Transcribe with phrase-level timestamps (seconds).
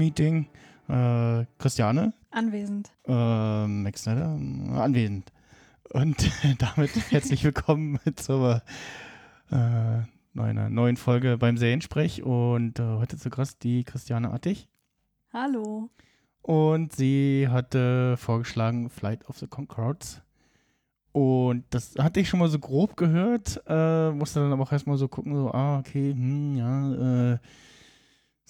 [0.00, 0.46] Bandmeeting.
[0.88, 2.90] Äh, Christiane, Anwesend.
[3.06, 5.30] äh, Max Snyder, äh, anwesend.
[5.92, 6.16] Und
[6.58, 8.62] damit herzlich willkommen zur
[9.50, 12.22] äh, einer neuen Folge beim Seriensprech.
[12.22, 14.68] Und äh, heute zu Gast die Christiane Attig.
[15.34, 15.90] Hallo.
[16.40, 20.22] Und sie hatte vorgeschlagen Flight of the Concords.
[21.12, 24.96] Und das hatte ich schon mal so grob gehört, äh, musste dann aber auch erstmal
[24.96, 27.38] so gucken, so, ah, okay, hm, ja, äh,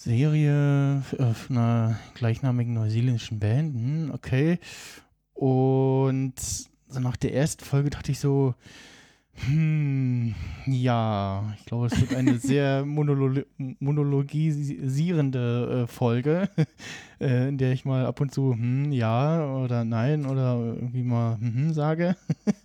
[0.03, 4.57] Serie äh, von einer gleichnamigen neuseeländischen Band, hm, okay.
[5.33, 8.55] Und so nach der ersten Folge dachte ich so,
[9.45, 10.33] hm,
[10.65, 16.49] ja, ich glaube, es wird eine sehr monolo monologisierende äh, Folge,
[17.19, 21.37] äh, in der ich mal ab und zu hm, ja oder nein oder irgendwie mal
[21.39, 22.15] hm, hm sage.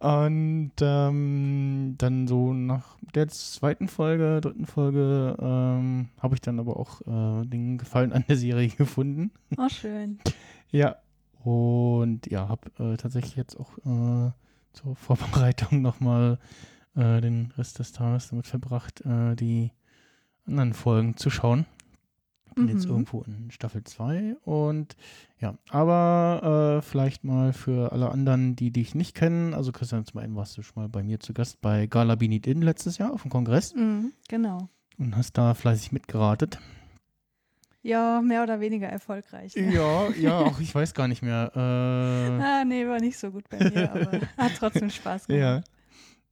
[0.00, 6.78] und ähm, dann so nach der zweiten Folge, dritten Folge, ähm, habe ich dann aber
[6.78, 9.30] auch äh, den Gefallen an der Serie gefunden.
[9.58, 10.18] Oh, schön.
[10.70, 10.96] Ja,
[11.44, 14.32] und ja, habe äh, tatsächlich jetzt auch äh,
[14.72, 16.38] zur Vorbereitung nochmal
[16.96, 19.70] äh, den Rest des Tages damit verbracht, äh, die
[20.46, 21.66] anderen Folgen zu schauen.
[22.60, 22.90] Bin jetzt Mhm.
[22.90, 24.96] irgendwo in Staffel 2 und
[25.38, 30.20] ja, aber äh, vielleicht mal für alle anderen, die dich nicht kennen, also Christian, zum
[30.20, 33.12] einen warst du schon mal bei mir zu Gast bei Gala Binit In letztes Jahr
[33.12, 34.68] auf dem Kongress Mhm, genau.
[34.98, 36.58] und hast da fleißig mitgeratet.
[37.82, 39.56] Ja, mehr oder weniger erfolgreich.
[39.56, 39.72] Ne?
[39.72, 41.50] Ja, ja, auch ich weiß gar nicht mehr.
[41.54, 45.56] Äh, Ah, nee, war nicht so gut bei mir, aber hat trotzdem Spaß Ja.
[45.56, 45.70] gemacht.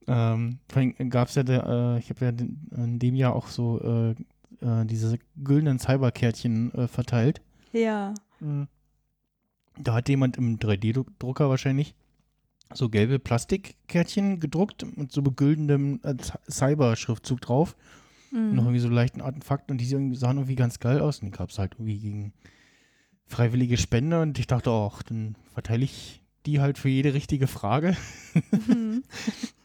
[0.07, 3.79] Ähm, vorhin gab es ja, der, äh, ich habe ja in dem Jahr auch so
[3.81, 4.15] äh,
[4.61, 7.41] äh, diese güldenen Cyberkärtchen äh, verteilt.
[7.71, 8.13] Ja.
[9.77, 11.93] Da hat jemand im 3D-Drucker wahrscheinlich
[12.73, 16.15] so gelbe Plastikkärtchen gedruckt mit so begüldendem äh,
[16.49, 17.75] Cyber-Schriftzug drauf.
[18.31, 18.55] Mhm.
[18.55, 21.19] Noch irgendwie so leichten Artefakten und die sahen irgendwie ganz geil aus.
[21.19, 22.33] Und die gab es halt irgendwie gegen
[23.25, 27.95] freiwillige Spende und ich dachte auch, dann verteile ich die halt für jede richtige Frage.
[28.51, 29.03] Mhm.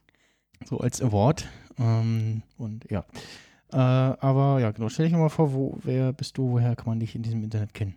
[0.65, 1.47] so als Award.
[1.79, 3.05] Ähm, und ja.
[3.75, 7.01] Äh, aber ja, genau, stell dich mal vor, wo, wer bist du, woher kann man
[7.01, 7.97] dich in diesem Internet kennen?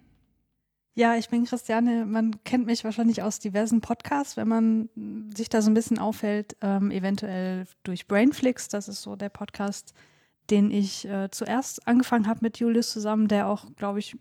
[0.96, 2.08] Ja, ich bin Christiane.
[2.08, 4.90] Man kennt mich wahrscheinlich aus diversen Podcasts, wenn man
[5.36, 8.70] sich da so ein bisschen aufhält, ähm, eventuell durch Brainflix.
[8.70, 9.94] Das ist so der Podcast,
[10.50, 14.18] den ich äh, zuerst angefangen habe mit Julius zusammen, der auch, glaube ich,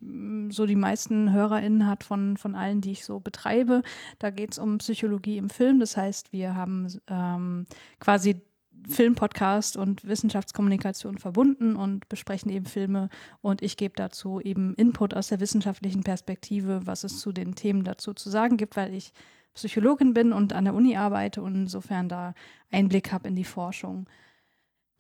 [0.50, 3.80] so die meisten HörerInnen hat von, von allen, die ich so betreibe.
[4.18, 5.80] Da geht es um Psychologie im Film.
[5.80, 7.64] Das heißt, wir haben ähm,
[7.98, 8.42] quasi
[8.88, 13.08] Filmpodcast und Wissenschaftskommunikation verbunden und besprechen eben Filme
[13.40, 17.84] und ich gebe dazu eben Input aus der wissenschaftlichen Perspektive, was es zu den Themen
[17.84, 19.12] dazu zu sagen gibt, weil ich
[19.54, 22.34] Psychologin bin und an der Uni arbeite und insofern da
[22.70, 24.06] Einblick habe in die Forschung.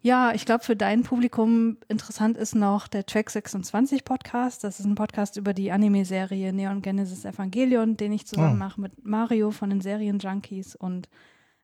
[0.00, 4.62] Ja, ich glaube, für dein Publikum interessant ist noch der Track 26 Podcast.
[4.62, 8.56] Das ist ein Podcast über die Anime-Serie Neon Genesis Evangelion, den ich zusammen Oh.
[8.58, 11.08] mache mit Mario von den Serienjunkies und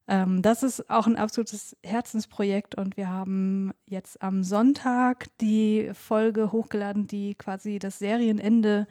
[0.09, 6.53] ähm, das ist auch ein absolutes Herzensprojekt und wir haben jetzt am Sonntag die Folge
[6.53, 8.87] hochgeladen, die quasi das Serienende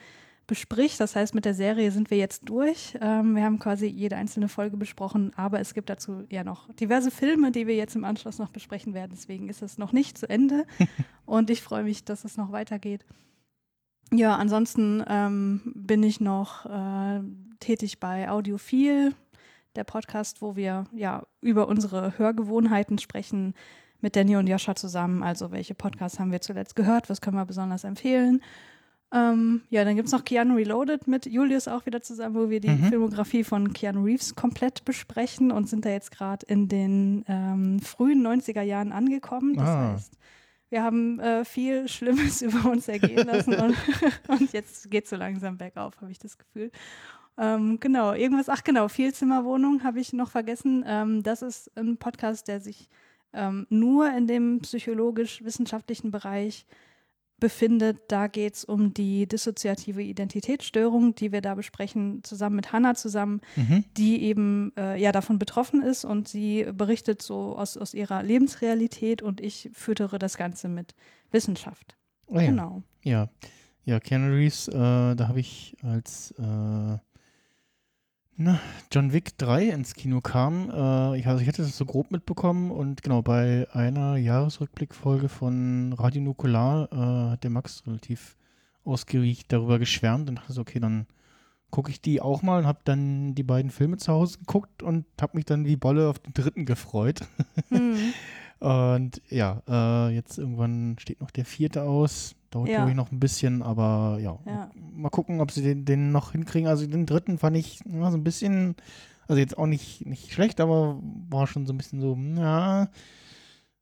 [0.47, 0.99] bespricht.
[0.99, 2.97] Das heißt, mit der Serie sind wir jetzt durch.
[2.99, 7.11] Ähm, wir haben quasi jede einzelne Folge besprochen, aber es gibt dazu ja noch diverse
[7.11, 9.11] Filme, die wir jetzt im Anschluss noch besprechen werden.
[9.13, 10.66] Deswegen ist es noch nicht zu Ende
[11.25, 13.05] und ich freue mich, dass es noch weitergeht.
[14.13, 17.22] Ja, ansonsten ähm, bin ich noch äh,
[17.59, 19.14] tätig bei Audiophil,
[19.76, 23.53] der Podcast, wo wir ja über unsere Hörgewohnheiten sprechen
[24.02, 25.23] mit Danny und Joscha zusammen.
[25.23, 28.41] Also welche Podcasts haben wir zuletzt gehört, was können wir besonders empfehlen.
[29.14, 32.62] Ähm, ja, dann gibt es noch Keanu Reloaded mit Julius auch wieder zusammen, wo wir
[32.62, 32.85] die Mhm.
[32.85, 38.26] Filmografie von Keanu Reeves komplett besprechen und sind da jetzt gerade in den ähm, frühen
[38.26, 39.56] 90er Jahren angekommen.
[39.58, 39.91] Das Ah.
[39.94, 40.14] heißt,
[40.70, 43.76] wir haben äh, viel Schlimmes über uns ergehen lassen und,
[44.29, 46.72] und jetzt geht so langsam bergauf, habe ich das Gefühl.
[47.37, 50.83] Ähm, genau, irgendwas, ach genau, Vielzimmerwohnung habe ich noch vergessen.
[50.85, 52.89] Ähm, das ist ein Podcast, der sich
[53.33, 56.66] ähm, nur in dem psychologisch-wissenschaftlichen Bereich
[57.39, 57.97] befindet.
[58.09, 63.41] Da geht es um die dissoziative Identitätsstörung, die wir da besprechen, zusammen mit Hannah zusammen,
[63.55, 63.83] Mhm.
[63.97, 69.22] die eben äh, ja davon betroffen ist und sie berichtet so aus, aus ihrer Lebensrealität
[69.23, 70.93] und ich füttere das Ganze mit
[71.31, 71.95] Wissenschaft.
[72.28, 72.45] Oh, ja.
[72.47, 72.83] Genau.
[73.03, 73.29] Ja,
[73.85, 74.73] ja, Keanu Reeves, äh,
[75.16, 76.97] da habe ich als äh,
[78.91, 82.72] John Wick 3 ins Kino kam, äh, ich, also ich hatte das so grob mitbekommen
[82.72, 88.35] und genau bei einer Jahresrückblickfolge von Radio Nukular äh, hat der Max relativ
[88.83, 91.05] ausgeriecht darüber geschwärmt und dachte so, okay, dann
[91.69, 95.05] gucke ich die auch mal und habe dann die beiden Filme zu Hause geguckt und
[95.22, 97.22] habe mich dann wie Bolle auf den dritten gefreut.
[97.69, 97.95] Hm.
[98.61, 102.35] Und ja, äh, jetzt irgendwann steht noch der vierte aus.
[102.52, 102.76] Dauert, Ja.
[102.78, 104.38] glaube ich, noch ein bisschen, aber ja.
[104.46, 104.70] Ja.
[104.94, 106.68] Mal gucken, ob sie den, den noch hinkriegen.
[106.68, 108.76] Also den dritten fand ich ja, so ein bisschen,
[109.28, 111.00] also jetzt auch nicht, nicht schlecht, aber
[111.30, 112.90] war schon so ein bisschen so, ja,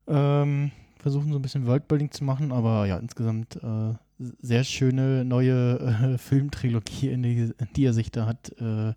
[0.07, 3.93] ähm, versuchen so ein bisschen Worldbuilding zu machen, aber ja, insgesamt äh,
[4.41, 8.93] sehr schöne neue äh, Filmtrilogie, in die, in die er sich da hat äh,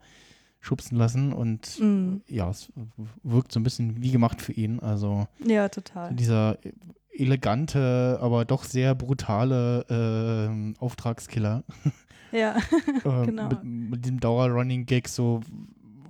[0.61, 2.19] schubsen lassen und Mm.
[2.29, 2.73] ja, es
[3.23, 4.81] wirkt so ein bisschen wie gemacht für ihn.
[4.81, 6.15] Also Ja, total.
[6.15, 6.59] dieser
[7.23, 11.65] elegante, aber doch sehr brutale ähm, Auftragskiller.
[12.35, 12.57] Ja,
[13.05, 13.49] Ähm, Genau.
[13.51, 15.41] mit, mit diesem Dauer-Running-Gag so.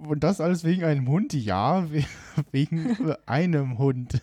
[0.06, 1.32] Und das alles wegen einem Hund?
[1.32, 2.04] Ja, we
[2.52, 4.20] wegen einem Hund.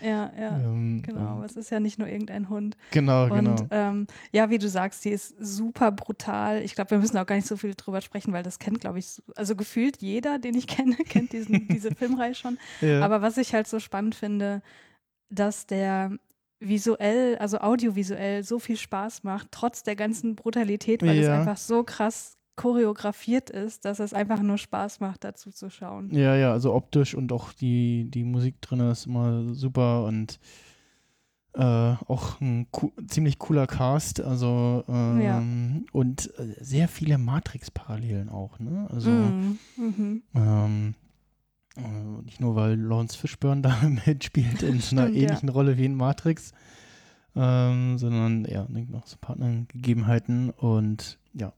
[0.00, 0.58] ja, ja.
[0.58, 2.76] Ähm, Genau, ähm, aber es ist ja nicht nur irgendein Hund.
[2.90, 3.50] genau, genau.
[3.52, 6.60] Und ähm, ja, wie du sagst, die ist super brutal.
[6.62, 8.98] Ich glaube, wir müssen auch gar nicht so viel drüber sprechen, weil das kennt, glaube
[8.98, 12.58] ich, so- also gefühlt jeder, den ich kenne, kennt diesen, diese Filmreihe schon.
[12.80, 13.00] ja.
[13.02, 14.60] Aber was ich halt so spannend finde,
[15.30, 16.12] dass der
[16.60, 21.34] visuell, also audiovisuell so viel Spaß macht, trotz der ganzen Brutalität, weil es Ja.
[21.40, 26.12] einfach so krass choreografiert ist, dass es einfach nur Spaß macht, dazu zu schauen.
[26.12, 30.40] Ja, ja, also optisch und auch die, die Musik drin ist immer super und
[31.54, 35.42] äh, auch ein coo- ziemlich cooler Cast, also ähm, Ja.
[35.92, 38.86] und äh, sehr viele Matrix-Parallelen auch, ne?
[38.90, 40.22] Also Mm, mhm.
[40.34, 41.07] ähm, äh,
[42.24, 43.76] nicht nur, weil Lawrence Fishburne da
[44.06, 45.22] mitspielt in so einer Stimmt, ja.
[45.22, 46.52] ähnlichen Rolle wie in Matrix,
[47.36, 51.52] ähm, sondern ja, noch so Partnergegebenheiten und ja.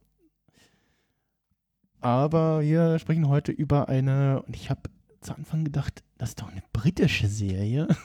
[2.00, 4.82] Aber wir sprechen heute über eine, und ich habe
[5.20, 7.88] zu Anfang gedacht, das ist doch eine britische Serie.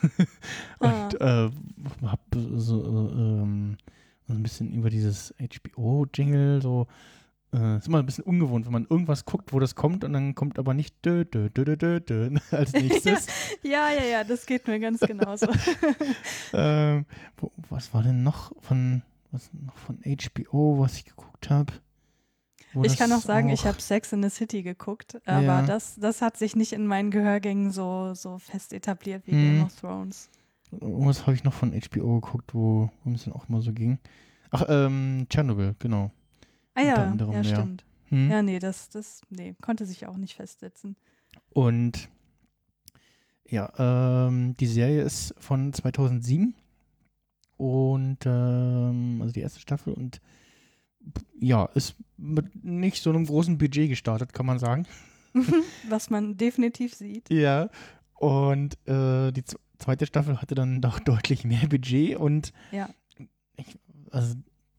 [0.80, 1.06] Ah.
[1.06, 1.50] und äh,
[2.06, 3.78] habe so, äh, ähm,
[4.28, 6.88] so ein bisschen über dieses HBO-Jingle so
[7.54, 10.36] äh, ist immer ein bisschen ungewohnt, wenn man irgendwas guckt, wo das kommt und dann
[10.36, 13.28] kommt aber nicht dö, dö, dö, dö, dö, als nächstes.
[13.64, 15.48] Ja, ja, ja, das geht mir ganz genauso.
[16.54, 17.06] ähm,
[17.38, 19.02] wo, was war denn noch von
[19.32, 21.74] was noch von HBO, was ich geguckt habe?
[22.84, 25.62] Ich kann auch sagen, ich habe Sex in the City geguckt, aber Ja.
[25.62, 29.40] das, das hat sich nicht in meinen Gehörgängen so, so fest etabliert wie Hm.
[29.42, 30.30] Game of Thrones.
[30.72, 33.98] Was habe ich noch von HBO geguckt, wo wo es dann auch mal so ging?
[34.52, 36.12] Ach, ähm, Tschernobyl, genau.
[36.76, 37.56] Ah ja, anderem, ja, ja.
[37.56, 37.86] stimmt.
[38.10, 38.30] Hm?
[38.30, 40.96] Ja, nee, das, das, nee, konnte sich auch nicht festsetzen.
[41.50, 42.10] Und
[43.50, 43.72] ja,
[44.28, 46.54] ähm, die Serie ist von 2007
[47.58, 50.22] und ähm, also die erste Staffel und
[51.40, 54.88] ja, ist mit nicht so einem großen Budget gestartet, kann man sagen.
[55.90, 57.30] Was man definitiv sieht.
[57.30, 57.70] Ja.
[58.16, 59.44] Und äh, die
[59.78, 62.90] zweite Staffel hatte dann doch deutlich mehr Budget und Ja.
[63.58, 63.78] ich,
[64.12, 64.36] also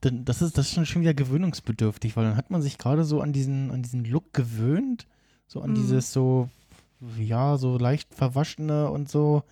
[0.06, 3.04] dann- das ist das ist schon schon wieder gewöhnungsbedürftig, weil dann hat man sich gerade
[3.04, 5.06] so an diesen an diesen Look gewöhnt,
[5.46, 5.74] so an Mhm.
[5.74, 6.48] dieses so
[7.18, 9.42] ja so leicht verwaschene und so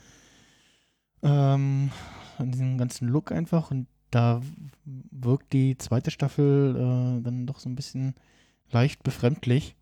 [1.23, 1.91] ähm,
[2.39, 4.41] an diesen ganzen Look einfach und da
[5.11, 8.15] wirkt die zweite Staffel äh, dann doch so ein bisschen
[8.71, 9.75] leicht befremdlich.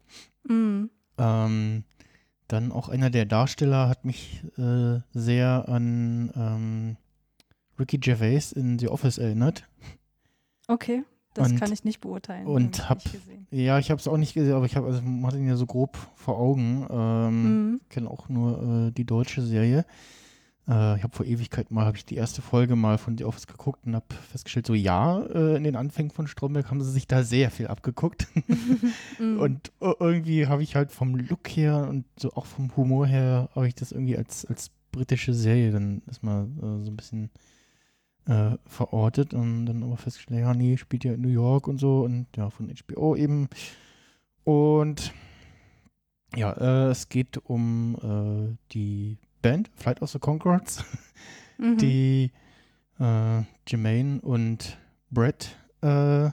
[0.49, 0.85] Mm.
[1.19, 1.85] Ähm,
[2.49, 6.97] dann auch einer der Darsteller hat mich äh, sehr an ähm,
[7.79, 9.69] Ricky Gervais in The Office erinnert.
[10.69, 11.03] Okay,
[11.35, 12.47] das Und- kann ich nicht beurteilen.
[12.47, 13.03] und hab.
[13.51, 15.57] Ja, ich habe es auch nicht gesehen, aber ich habe, also man hat ihn ja
[15.57, 16.87] so grob vor Augen.
[16.91, 17.43] Ähm,
[17.73, 17.81] Mhm.
[17.89, 19.85] kenne auch nur äh, die deutsche Serie.
[20.69, 23.49] Äh, ich habe vor Ewigkeit mal, habe ich die erste Folge mal von The Office
[23.49, 27.07] geguckt und habe festgestellt, so ja, äh, in den Anfängen von Stromberg haben sie sich
[27.09, 28.29] da sehr viel abgeguckt.
[29.19, 29.41] Mhm.
[29.41, 33.49] Und äh, irgendwie habe ich halt vom Look her und so auch vom Humor her,
[33.55, 37.31] habe ich das irgendwie als, als britische Serie dann erstmal äh, so ein bisschen
[38.27, 42.03] äh, verortet und dann aber festgestellt, ja, nee, spielt ja in New York und so
[42.03, 43.49] und ja, von HBO eben.
[44.45, 45.13] Und
[46.37, 50.85] ja, äh, es geht um äh, die Band Flight of the Concords,
[51.59, 51.77] Mhm.
[51.79, 52.31] die
[52.99, 54.79] äh, Jermaine und
[55.11, 56.33] Brett äh, äh,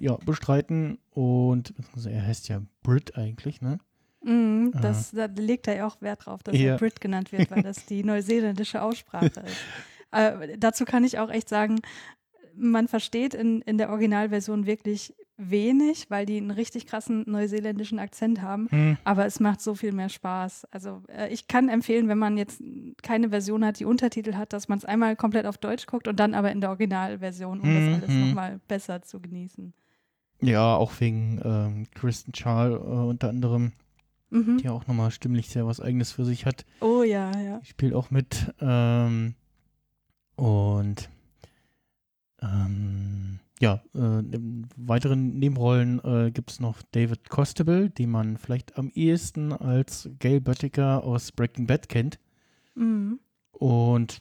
[0.00, 1.74] ja, bestreiten und
[2.04, 3.78] er heißt ja Brit eigentlich, ne?
[4.24, 6.72] Mhm, das, da legt er ja auch Wert drauf, dass Ja.
[6.72, 9.64] er Brit genannt wird, weil das die neuseeländische Aussprache ist.
[10.12, 11.80] Äh, dazu kann ich auch echt sagen,
[12.56, 18.40] man versteht in, in der Originalversion wirklich wenig, weil die einen richtig krassen neuseeländischen Akzent
[18.40, 18.68] haben.
[18.70, 18.96] Hm.
[19.02, 20.68] Aber es macht so viel mehr Spaß.
[20.70, 22.62] Also äh, ich kann empfehlen, wenn man jetzt
[23.02, 26.20] keine Version hat, die Untertitel hat, dass man es einmal komplett auf Deutsch guckt und
[26.20, 28.20] dann aber in der Originalversion, um Mhm, das alles mhm.
[28.28, 29.74] nochmal besser zu genießen.
[30.40, 33.72] Ja, auch wegen ähm, Kristen Charles äh, unter anderem,
[34.34, 34.58] Mhm.
[34.58, 36.66] die auch nochmal stimmlich sehr was Eigenes für sich hat.
[36.80, 37.58] Oh ja, ja.
[37.60, 38.52] Die spielt auch mit.
[38.60, 39.36] Ähm,
[40.34, 41.08] und
[42.42, 48.76] ähm, ja, äh, in weiteren Nebenrollen äh, gibt es noch David Costable, den man vielleicht
[48.76, 52.18] am ehesten als Gail Böttiger aus Breaking Bad kennt.
[52.74, 53.20] Mhm.
[53.52, 54.20] Und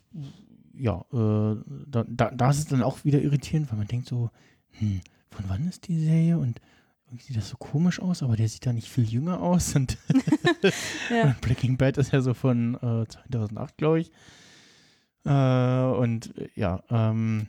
[0.78, 4.30] ja, äh, da, da, da ist es dann auch wieder irritierend, weil man denkt so,
[4.74, 5.02] hm,
[5.32, 6.38] von wann ist die Serie?
[6.38, 6.62] Und
[7.20, 9.76] sieht das so komisch aus, aber der sieht da nicht viel jünger aus.
[9.76, 9.98] Und
[11.10, 11.36] Ja.
[11.42, 14.12] Breaking Bad ist ja so von äh, 2008, glaube ich.
[15.26, 17.48] Äh, und äh, ja, ähm,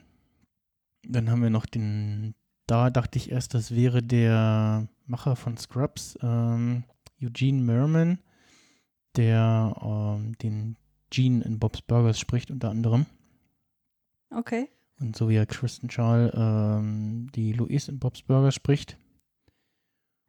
[1.07, 2.35] dann haben wir noch den,
[2.67, 6.83] da dachte ich erst, das wäre der Macher von Scrubs, ähm,
[7.21, 8.19] Eugene Merman,
[9.15, 10.77] der ähm, den
[11.09, 13.05] Gene in Bob's Burgers spricht, unter anderem.
[14.31, 14.69] Okay.
[14.99, 18.97] Und so wie er Kristen Charles ähm, die Louise in Bob's Burgers spricht.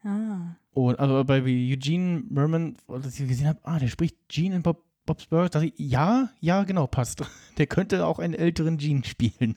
[0.07, 0.57] Ah.
[0.73, 4.85] Und also bei Eugene Merman, als ich gesehen habe, ah, der spricht Gene in Bob,
[5.05, 7.23] Bob's Burgers, dachte ich, ja, ja, genau, passt.
[7.59, 9.57] Der könnte auch einen älteren Gene spielen.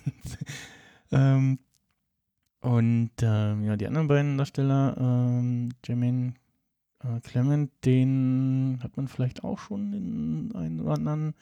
[1.12, 1.58] ähm,
[2.60, 6.34] und ähm, ja, die anderen beiden Darsteller, ähm, Jermaine
[7.02, 11.34] äh, Clement, den hat man vielleicht auch schon in einer oder anderen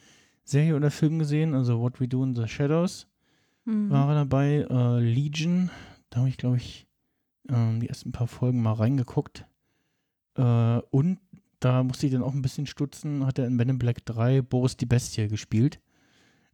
[0.45, 3.07] Serie oder Film gesehen, also What We Do in the Shadows
[3.69, 3.91] Mhm.
[3.91, 4.67] war er dabei.
[4.69, 5.71] Äh, Legion,
[6.11, 6.87] da habe ich, glaube ich,
[7.51, 9.47] ähm, die ersten paar Folgen mal reingeguckt.
[10.37, 10.43] Äh,
[10.91, 11.19] und
[11.61, 14.43] da musste ich dann auch ein bisschen stutzen, hat er in Men in Black 3
[14.43, 15.81] Boris die Bestie gespielt.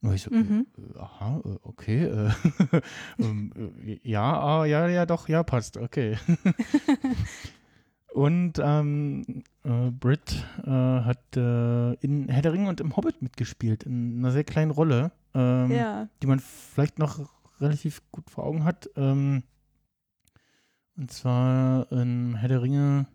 [0.01, 0.67] Und ich so, Mhm.
[0.77, 2.05] äh, aha, äh, okay.
[2.05, 2.31] Äh,
[3.19, 3.53] ähm,
[3.85, 6.19] äh, ja, ah, ja, ja, doch, ja, passt, okay.
[8.13, 13.83] und ähm, äh, Britt äh, hat äh, in Herr der Ringe und im Hobbit mitgespielt,
[13.85, 15.11] in einer sehr kleinen Rolle.
[15.35, 16.09] Ähm, Ja.
[16.23, 17.19] die man vielleicht noch
[17.61, 18.89] relativ gut vor Augen hat.
[18.97, 19.43] Ähm,
[20.97, 23.07] und zwar in Herr der Ringe,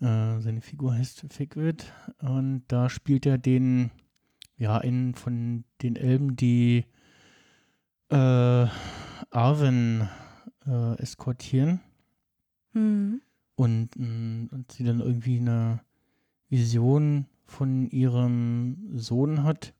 [0.00, 3.90] äh, seine Figur heißt Figwit und da spielt er den,
[4.56, 6.84] ja, einen von den Elben, die
[8.10, 8.66] äh,
[9.30, 10.08] Arwen
[10.66, 11.80] äh, eskortieren.
[12.72, 13.20] Mhm.
[13.54, 15.80] und, mh, und sie dann irgendwie eine
[16.48, 19.74] Vision von ihrem Sohn hat,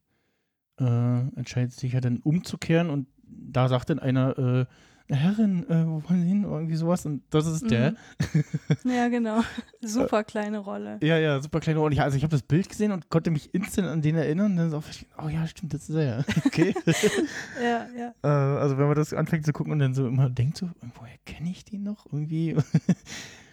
[0.79, 2.91] äh, entscheidet sich ja dann umzukehren.
[2.91, 4.67] Und da sagt dann einer, äh,
[5.09, 6.45] Herrin, äh, wo wollen Sie hin?
[6.45, 7.93] Irgendwie sowas und das ist der.
[7.93, 8.91] Mhm.
[8.91, 9.43] Ja, genau.
[9.83, 10.99] Super kleine Rolle.
[11.03, 12.03] Ja, ja, super kleine Rolle.
[12.03, 14.71] Also ich habe das Bild gesehen und konnte mich instant an den erinnern und dann
[14.71, 14.83] so,
[15.23, 16.25] oh ja, stimmt, das ist er.
[16.47, 16.75] Okay.
[17.63, 18.15] Ja, ja.
[18.23, 21.17] äh, also wenn man das anfängt zu gucken und dann so immer denkt so, woher
[21.27, 22.07] kenne ich den noch?
[22.07, 22.57] Irgendwie.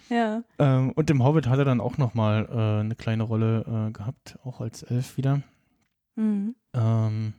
[0.09, 0.43] Ja.
[0.59, 4.37] Ähm, und im Hobbit hat er dann auch nochmal äh, eine kleine Rolle äh, gehabt,
[4.43, 5.41] auch als Elf wieder.
[6.15, 6.55] Mhm.
[6.73, 7.33] Ähm,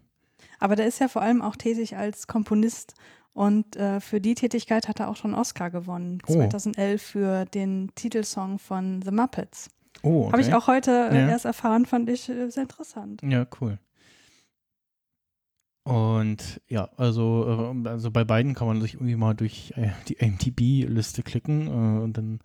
[0.59, 2.95] Aber der ist ja vor allem auch tätig als Komponist
[3.35, 6.33] und äh, für die Tätigkeit hat er auch schon Oscar gewonnen, Oh.
[6.35, 9.71] 2011 für den Titelsong von The Muppets.
[10.03, 10.33] oh, okay.
[10.33, 11.29] Habe ich auch heute äh, Ja.
[11.29, 13.23] erst erfahren, fand ich äh, sehr interessant.
[13.23, 13.79] Ja, cool.
[15.85, 20.15] Und ja, also, äh, also bei beiden kann man sich irgendwie mal durch äh, die
[20.15, 22.39] IMDb-Liste klicken äh, und dann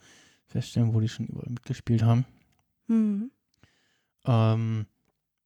[0.48, 2.26] feststellen, wo die schon überall mitgespielt haben.
[2.88, 3.30] Mhm.
[4.26, 4.86] Ähm,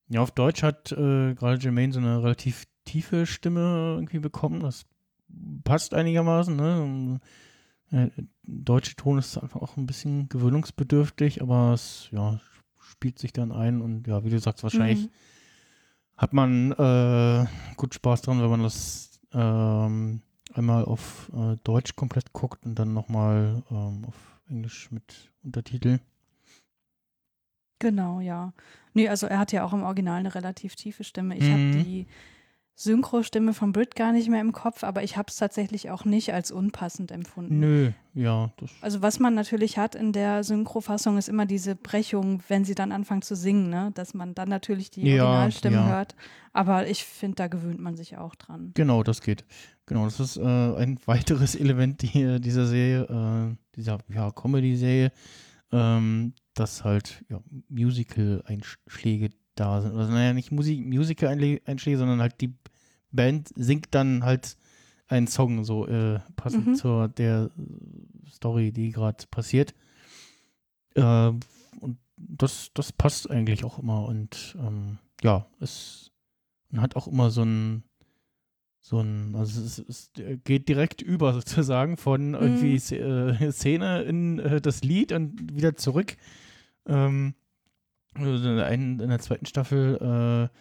[0.10, 4.60] ja, auf Deutsch hat gerade Jermaine so eine relativ tiefe Stimme irgendwie bekommen.
[4.60, 4.86] Das
[5.63, 6.55] passt einigermaßen.
[6.55, 7.19] Ne?
[7.91, 8.09] Äh,
[8.43, 12.39] deutsche Ton ist einfach auch ein bisschen gewöhnungsbedürftig, aber es ja,
[12.79, 15.09] spielt sich dann ein und ja, wie du sagst, wahrscheinlich Mhm.
[16.17, 17.45] hat man äh,
[17.77, 20.21] gut Spaß dran, wenn man das ähm,
[20.53, 26.00] einmal auf äh, Deutsch komplett guckt und dann nochmal ähm, auf Englisch mit Untertitel.
[27.79, 28.53] Genau, ja.
[28.93, 31.35] Nee, also er hat ja auch im Original eine relativ tiefe Stimme.
[31.38, 31.51] Ich Mhm.
[31.51, 32.05] habe die
[32.81, 36.33] Synchro-Stimme von Brit gar nicht mehr im Kopf, aber ich habe es tatsächlich auch nicht
[36.33, 37.59] als unpassend empfunden.
[37.59, 42.41] Nö, ja, das Also was man natürlich hat in der Synchrofassung ist immer diese Brechung,
[42.47, 43.91] wenn sie dann anfangen zu singen, ne?
[43.93, 45.88] dass man dann natürlich die Ja, Originalstimme ja.
[45.89, 46.15] hört.
[46.53, 48.71] Aber ich finde, da gewöhnt man sich auch dran.
[48.73, 49.45] Genau, das geht.
[49.85, 55.11] Genau, das ist äh, ein weiteres Element die, dieser Serie, äh, dieser ja, Comedy-Serie,
[55.71, 59.95] ähm, dass halt ja, Musical-Einschläge da sind.
[59.95, 62.55] Also naja, nicht Musik, Musical-Einschläge, sondern halt die
[63.11, 64.57] Band singt dann halt
[65.07, 66.75] einen Song so äh, passend Mhm.
[66.75, 67.51] zur der
[68.31, 69.73] Story, die gerade passiert.
[70.95, 71.31] Äh,
[71.79, 76.11] und das, das passt eigentlich auch immer und ähm, ja, es
[76.75, 77.83] hat auch immer so ein,
[78.79, 80.11] so ein, also es, es
[80.43, 86.15] geht direkt über sozusagen von irgendwie äh, Szene in äh, das Lied und wieder zurück.
[86.87, 87.35] Ähm,
[88.13, 90.57] also in, der zweiten Staffel, äh,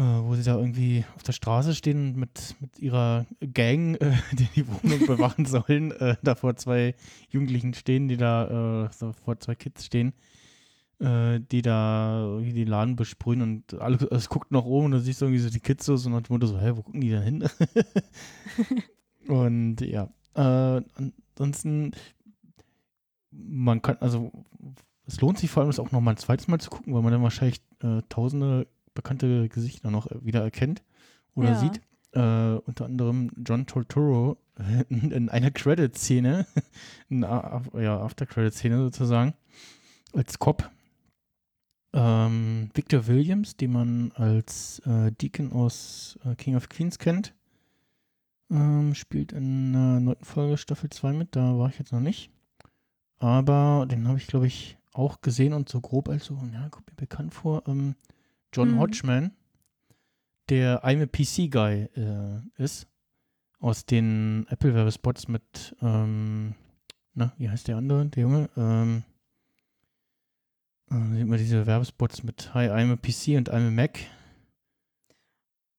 [0.00, 4.66] wo sie da irgendwie auf der Straße stehen mit, mit ihrer Gang, äh, die die
[4.66, 6.94] Wohnung bewachen sollen, äh, da vor zwei
[7.30, 10.14] Jugendlichen stehen, die da äh, so vor zwei Kids stehen
[11.02, 15.00] äh, die da irgendwie den Laden besprühen und alles, alles guckt nach oben und du
[15.00, 17.48] siehst irgendwie so die Kids so, und dann so, hä, wo gucken die denn hin?
[19.28, 20.82] und ja, äh,
[21.34, 21.92] ansonsten,
[23.30, 24.30] man kann, also
[25.06, 27.02] es lohnt sich vor allem, das auch noch mal ein zweites Mal zu gucken, weil
[27.02, 30.82] man dann wahrscheinlich äh, tausende bekannte Gesichter noch wieder erkennt
[31.34, 31.58] oder ja.
[31.58, 31.80] sieht.
[32.12, 34.36] Äh, unter anderem John Torturo
[34.88, 36.46] in, in einer Credit-Szene,
[37.08, 39.34] ja, After-Credit-Szene sozusagen,
[40.12, 40.70] als Cop,
[41.94, 47.34] ähm, Victor Williams, den man als äh, Deacon aus äh, King of Queens kennt,
[48.50, 51.36] ähm, spielt in der neunten Folge Staffel 2 mit.
[51.36, 52.30] Da war ich jetzt noch nicht.
[53.18, 56.88] Aber den habe ich, glaube ich, auch gesehen und so grob als so, ja, kommt
[56.88, 57.62] mir bekannt vor.
[57.66, 57.94] Ähm,
[58.52, 58.78] John mhm.
[58.78, 59.32] Hodgman,
[60.48, 62.86] der I'm a PC Guy äh, ist,
[63.58, 66.54] aus den Apple-Werbespots mit, ähm,
[67.14, 68.50] na, wie heißt der andere, der Junge?
[68.56, 69.04] Ähm,
[70.90, 74.00] äh, sieht man diese Werbespots mit Hi, I'm a PC und I'm a Mac.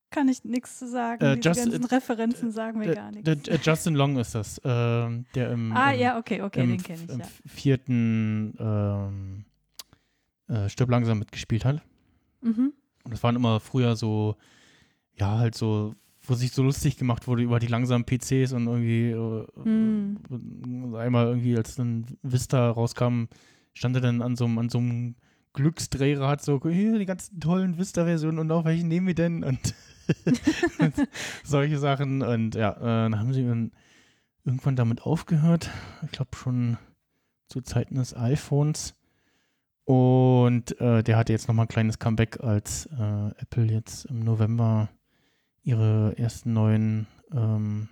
[0.10, 1.24] Kann ich nichts zu sagen.
[1.26, 3.50] Äh, Diese just, ganzen Referenzen sagen mir gar nichts.
[3.66, 4.62] Justin Long ist das, äh,
[5.36, 7.10] der im, ah, im, ja, okay, okay, im, den kenne ich.
[7.10, 7.26] Im ja.
[7.48, 9.46] vierten ähm,
[10.48, 11.82] äh, Stirb langsam mitgespielt hat.
[12.44, 12.74] Mhm.
[13.04, 14.36] Und das waren immer früher so,
[15.16, 19.12] ja, halt so, wo sich so lustig gemacht wurde über die langsamen PCs und irgendwie
[19.12, 20.96] äh, mhm.
[20.96, 23.26] einmal irgendwie, als dann Vista rauskam,
[23.74, 25.16] stand er dann an so, an so einem
[25.54, 29.44] Glücksdrehrad so, hier die ganzen tollen Vista-Versionen und auch welche nehmen wir denn?
[29.44, 29.76] Und,
[31.44, 32.22] solche Sachen.
[32.22, 33.72] Und ja, äh, dann haben sie dann
[34.46, 35.70] irgendwann damit aufgehört.
[36.04, 36.78] Ich glaube schon
[37.48, 38.96] zu Zeiten des iPhones.
[39.86, 44.90] Und äh, der hatte jetzt nochmal ein kleines Comeback, als äh, Apple jetzt im November
[45.64, 47.90] ihre ersten neuen ähm,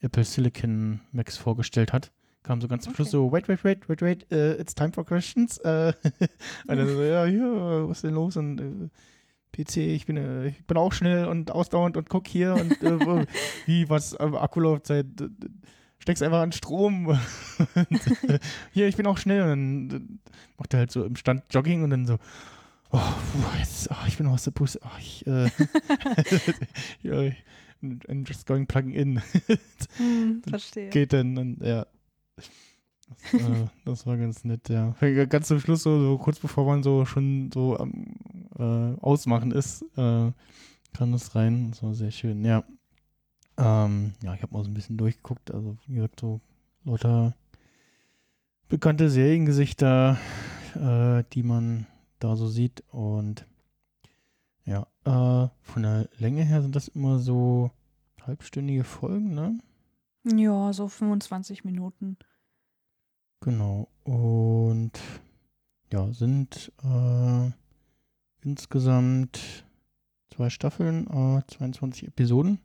[0.00, 2.12] Apple Silicon Macs vorgestellt hat
[2.44, 5.04] kam so ganz zum Schluss so, wait, wait, wait, wait, wait, uh, it's time for
[5.04, 5.58] questions.
[5.64, 5.92] Uh,
[6.68, 8.36] und dann so, ja, ja, was ist denn los?
[8.36, 12.54] Und uh, äh, PC, ich bin, ich bin auch schnell und ausdauernd und guck hier
[12.54, 12.80] und
[13.66, 15.06] wie, was, Akkulaufzeit,
[16.04, 17.18] steckst einfach an Strom.
[18.72, 19.40] hier, ich bin auch schnell.
[19.50, 20.18] Und dann
[20.58, 22.18] macht er halt so im Stand Jogging und dann so,
[22.92, 23.00] oh,
[23.58, 24.80] jetzt, oh, ich bin aus der Puste.
[24.84, 25.48] Oh, ich, äh,
[27.82, 29.22] I'm just going plugging in.
[29.96, 30.90] hm, verstehe.
[30.90, 31.86] Geht dann, und, ja.
[33.32, 34.94] Das, äh, das, war ganz nett, ja.
[35.00, 38.14] Ganz zum Schluss, so, so kurz bevor man so schon so am
[38.58, 40.32] äh, Ausmachen ist, äh,
[40.92, 41.70] kam das rein.
[41.70, 42.62] Das war sehr schön, ja.
[43.56, 45.52] Ähm, ja, ich habe mal so ein bisschen durchgeguckt.
[45.52, 46.40] Also, wie gesagt, so
[46.84, 47.34] lauter
[48.68, 50.18] bekannte Seriengesichter,
[50.74, 51.86] äh, die man
[52.18, 52.82] da so sieht.
[52.90, 53.46] Und
[54.64, 57.70] ja, äh, von der Länge her sind das immer so
[58.22, 59.58] halbstündige Folgen, ne?
[60.24, 62.16] Ja, so 25 Minuten.
[63.40, 63.88] Genau.
[64.04, 64.98] Und
[65.92, 67.50] ja, sind äh,
[68.42, 69.64] insgesamt
[70.34, 72.58] zwei Staffeln, äh, 22 Episoden.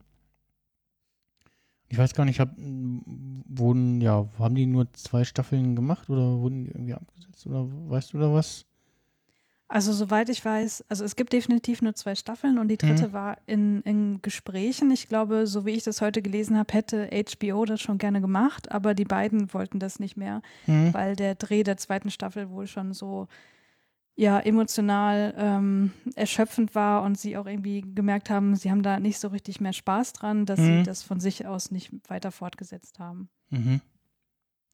[1.89, 6.65] Ich weiß gar nicht, hab, wurden, ja, haben die nur zwei Staffeln gemacht oder wurden
[6.65, 8.65] die irgendwie abgesetzt oder weißt du da was?
[9.71, 13.13] Also soweit ich weiß, also es gibt definitiv nur zwei Staffeln und die dritte mhm.
[13.13, 14.89] war in, in Gesprächen.
[14.89, 18.71] Ich glaube, so wie ich das heute gelesen habe, hätte HBO das schon gerne gemacht,
[18.71, 20.91] aber die beiden wollten das nicht mehr, mhm.
[20.95, 23.27] weil der Dreh der zweiten Staffel wohl schon so
[24.19, 29.17] ja emotional ähm, erschöpfend war und sie auch irgendwie gemerkt haben, sie haben da nicht
[29.17, 30.79] so richtig mehr Spaß dran, dass mhm.
[30.79, 33.29] sie das von sich aus nicht weiter fortgesetzt haben.
[33.49, 33.79] Mhm.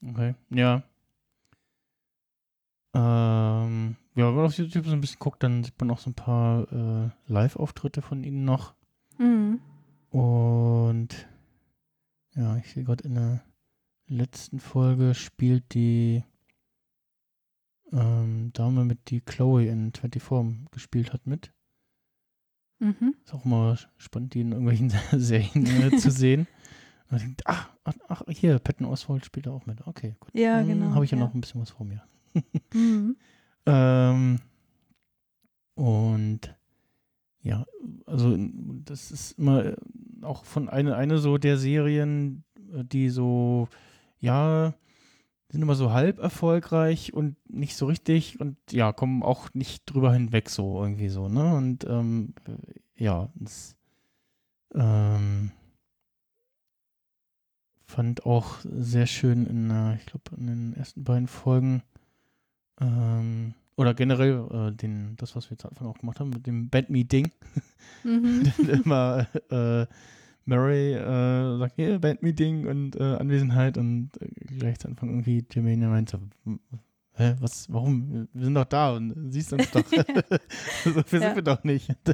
[0.09, 0.81] Okay, ja.
[2.95, 6.09] Ähm, ja, wenn man auf YouTube so ein bisschen guckt, dann sieht man auch so
[6.09, 8.73] ein paar äh, Live-Auftritte von ihnen noch.
[9.19, 9.59] Mhm.
[10.09, 11.27] Und
[12.33, 13.43] ja, ich sehe gerade in der
[14.07, 16.23] letzten Folge spielt die
[17.91, 21.51] ähm, Dame mit, die Chloe in 24 gespielt hat, mit.
[22.79, 23.15] Mhm.
[23.23, 26.47] Ist auch mal spannend, die in irgendwelchen Serien äh, zu sehen.
[27.09, 29.85] Und denkt, ach, ach, ach, hier, Patton Oswald spielt auch mit.
[29.85, 30.31] Okay, gut.
[30.33, 30.85] Ja, genau.
[30.85, 32.03] Dann habe ich ja, ja noch ein bisschen was vor mir.
[32.73, 33.15] mhm.
[33.67, 34.41] Ähm,
[35.73, 36.55] und
[37.41, 37.65] ja,
[38.05, 38.37] also
[38.85, 39.75] das ist immer äh,
[40.21, 42.43] auch von einer eine so der Serien,
[42.73, 43.67] äh, die so,
[44.19, 44.73] ja,
[45.49, 50.13] sind immer so halb erfolgreich und nicht so richtig und ja, kommen auch nicht drüber
[50.13, 51.55] hinweg so irgendwie so, ne?
[51.55, 52.33] Und ähm,
[52.95, 53.75] ja, das
[54.73, 55.51] ähm,
[57.85, 61.83] fand auch sehr schön in, äh, ich glaube, in den ersten beiden Folgen
[62.81, 66.69] ähm, oder generell äh, den, das, was wir jetzt Anfang auch gemacht haben mit dem
[66.69, 67.31] Bandmeeting.
[68.03, 68.51] Mhm.
[68.83, 69.85] immer äh,
[70.45, 74.27] Murray äh, sagt, hier, Bandmeeting und äh, Anwesenheit und äh,
[74.57, 76.19] gleich zu Anfang irgendwie Jermaine meint so,
[77.13, 78.27] hä, was, warum?
[78.33, 79.83] Wir sind doch da und siehst uns doch.
[80.83, 81.27] so viel Ja.
[81.27, 81.89] sind wir doch nicht.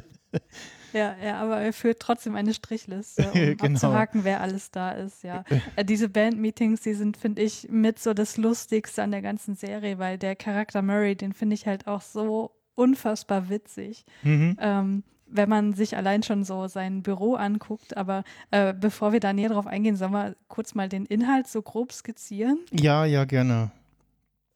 [0.94, 3.74] Ja, ja, aber er führt trotzdem eine Strichliste, um Genau.
[3.76, 5.42] abzuhaken, wer alles da ist, ja.
[5.74, 9.98] Äh, Diese Band-Meetings, die sind, finde ich, mit so das Lustigste an der ganzen Serie,
[9.98, 14.04] weil der Charakter Murray, den finde ich halt auch so unfassbar witzig.
[14.22, 14.56] mhm.
[14.60, 19.32] Ähm, wenn man sich allein schon so sein Büro anguckt, aber äh, bevor wir da
[19.32, 22.58] näher drauf eingehen, sollen wir kurz mal den Inhalt so grob skizzieren?
[22.70, 23.70] Ja, ja, gerne.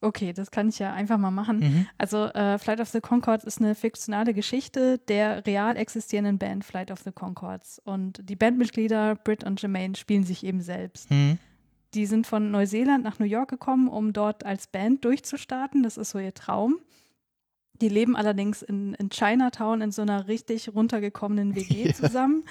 [0.03, 1.59] Okay, das kann ich ja einfach mal machen.
[1.61, 1.87] Mhm.
[1.97, 6.91] Also äh, Flight of the Concords ist eine fiktionale Geschichte der real existierenden Band Flight
[6.91, 7.81] of the Concords.
[7.85, 11.11] Und die Bandmitglieder Britt und Jermaine spielen sich eben selbst.
[11.11, 11.39] Mhm.
[11.95, 15.83] Die sind von Neuseeland nach New York gekommen, um dort als Band durchzustarten.
[15.83, 16.79] Das ist so ihr Traum.
[17.81, 21.93] Die leben allerdings in, in Chinatown in so einer richtig runtergekommenen WG Ja.
[21.93, 22.45] zusammen.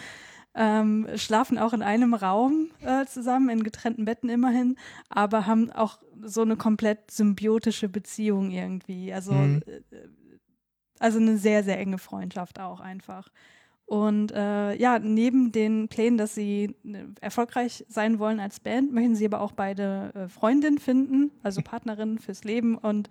[0.58, 4.78] Ähm, schlafen auch in einem Raum äh, zusammen, in getrennten Betten immerhin,
[5.10, 9.12] aber haben auch so eine komplett symbiotische Beziehung irgendwie.
[9.14, 9.62] Also, Mhm.
[9.66, 9.82] äh,
[11.00, 13.28] also eine sehr, sehr enge Freundschaft auch einfach.
[13.86, 19.16] Und äh, ja, neben den Plänen, dass sie äh, erfolgreich sein wollen als Band, möchten
[19.16, 22.78] sie aber auch beide äh, Freundinnen finden, also Partnerinnen fürs Leben.
[22.78, 23.10] Und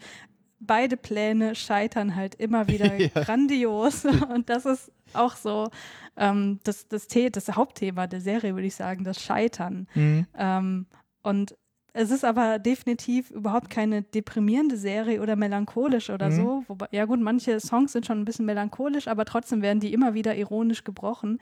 [0.61, 3.09] beide Pläne scheitern halt immer wieder Ja.
[3.09, 4.05] grandios.
[4.35, 5.71] Und das ist auch so
[6.17, 9.89] ähm, das, das, The das Hauptthema der Serie, würde ich sagen, das Scheitern.
[9.95, 10.27] Mhm.
[10.37, 10.87] Ähm,
[11.23, 11.57] und
[11.93, 16.35] es ist aber definitiv überhaupt keine deprimierende Serie oder melancholisch oder Mhm.
[16.37, 16.65] so.
[16.69, 20.15] Wobei, ja gut, manche Songs sind schon ein bisschen melancholisch, aber trotzdem werden die immer
[20.15, 21.39] wieder ironisch gebrochen.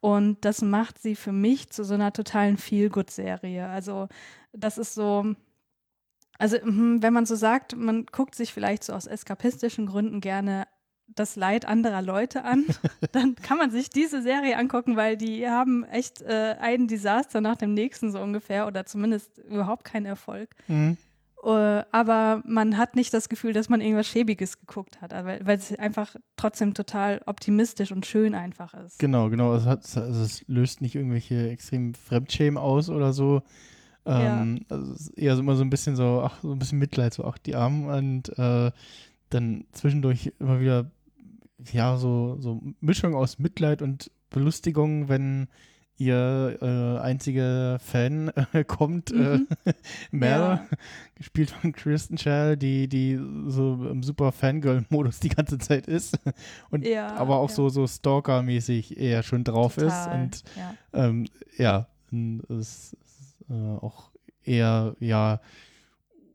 [0.00, 3.66] Und das macht sie für mich zu so einer totalen Feel-Good-Serie.
[3.68, 4.08] Also
[4.52, 5.34] das ist so,
[6.38, 10.66] also mhm, wenn man so sagt, man guckt sich vielleicht so aus eskapistischen Gründen gerne
[11.14, 12.64] das Leid anderer Leute an,
[13.12, 17.56] dann kann man sich diese Serie angucken, weil die haben echt äh, ein Desaster nach
[17.56, 20.50] dem nächsten so ungefähr oder zumindest überhaupt keinen Erfolg.
[20.68, 20.96] Mhm.
[21.44, 25.46] Äh, aber man hat nicht das Gefühl, dass man irgendwas Schäbiges geguckt hat, also weil,
[25.46, 28.98] weil es einfach trotzdem total optimistisch und schön einfach ist.
[28.98, 29.54] Genau, genau.
[29.54, 33.42] Es, hat, also es löst nicht irgendwelche extremen Fremdschämen aus oder so.
[34.06, 36.78] Ähm, also es ist eher so immer so ein bisschen so, ach, so ein bisschen
[36.78, 38.70] Mitleid, so, ach, die Armen und äh,
[39.30, 40.90] dann zwischendurch immer wieder,
[41.72, 45.48] ja, so, so Mischung aus Mitleid und Belustigung, wenn
[45.98, 49.48] ihr äh, einziger Fan äh, kommt, Mhm.
[49.64, 49.72] äh,
[50.10, 50.66] Mel, Ja.
[51.14, 56.18] gespielt von Kristen Shell, die, die so im super Fangirl-Modus die ganze Zeit ist.
[56.70, 57.54] Und Ja, aber auch ja.
[57.54, 60.04] so, so Stalker-mäßig eher schon drauf ist.
[60.04, 60.74] Total, Und ja.
[60.92, 61.86] ähm, ja,
[62.50, 62.96] es ist
[63.50, 64.10] äh, auch
[64.44, 65.40] eher, ja,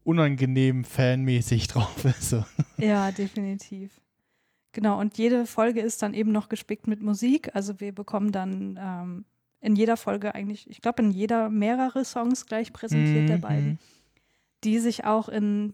[0.03, 2.29] unangenehm fanmäßig drauf ist.
[2.29, 2.43] So.
[2.77, 4.01] Ja, definitiv.
[4.73, 7.53] Genau, und jede Folge ist dann eben noch gespickt mit Musik.
[7.55, 9.25] Also wir bekommen dann ähm,
[9.59, 13.67] in jeder Folge eigentlich, ich glaube, in jeder mehrere Songs gleich präsentiert der Mhm, beiden,
[13.67, 13.77] mhm.
[14.63, 15.73] die sich auch in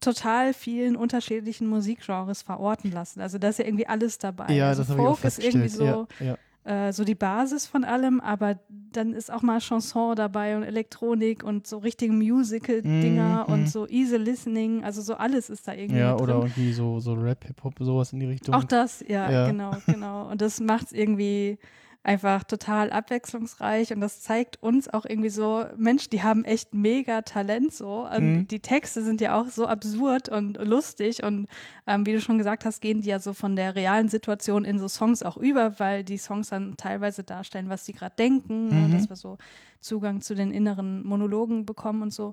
[0.00, 3.20] total vielen unterschiedlichen Musikgenres verorten lassen.
[3.20, 4.52] Also da ist ja irgendwie alles dabei.
[4.54, 6.38] Ja, also das habe ich auch Folk ist irgendwie so, ja, ja.
[6.64, 8.58] Äh, so die Basis von allem, aber
[8.92, 13.66] dann ist auch mal Chanson dabei und Elektronik und so richtige Musical-Dinger Mhm, und mhm.
[13.66, 16.42] so easy listening, also so alles ist da irgendwie ja, oder drin.
[16.50, 18.54] irgendwie so, so Rap, Hip-Hop, sowas in die Richtung.
[18.54, 19.46] Auch das, ja, Ja.
[19.46, 20.28] genau, genau.
[20.30, 21.58] Und das macht es irgendwie
[22.02, 27.20] einfach total abwechslungsreich und das zeigt uns auch irgendwie so, Mensch, die haben echt mega
[27.22, 28.08] Talent so.
[28.18, 28.48] Mhm.
[28.48, 31.46] die Texte sind ja auch so absurd und lustig und
[31.86, 34.78] ähm, wie du schon gesagt hast, gehen die ja so von der realen Situation in
[34.78, 38.88] so Songs auch über, weil die Songs dann teilweise darstellen, was sie gerade denken, ne,
[38.88, 38.92] Mhm.
[38.92, 39.36] dass wir so
[39.80, 42.32] Zugang zu den inneren Monologen bekommen und so.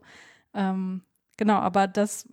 [0.53, 1.01] Ähm,
[1.35, 2.25] genau, aber das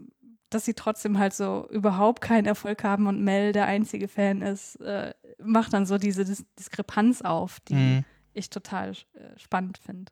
[0.50, 4.76] dass sie trotzdem halt so überhaupt keinen Erfolg haben und Mel der einzige Fan ist,
[4.76, 8.04] äh, macht dann so diese Dis Diskrepanz auf, die Mhm.
[8.32, 10.10] ich total äh, spannend finde.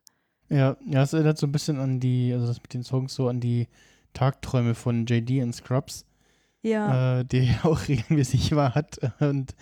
[0.48, 3.28] Ja, ja, es erinnert so ein bisschen an die, also das mit den Songs so
[3.28, 3.68] an die
[4.12, 6.04] Tagträume von JD und Scrubs,
[6.62, 8.98] Ja, äh, die er auch regelmäßig immer hat.
[9.20, 9.54] Und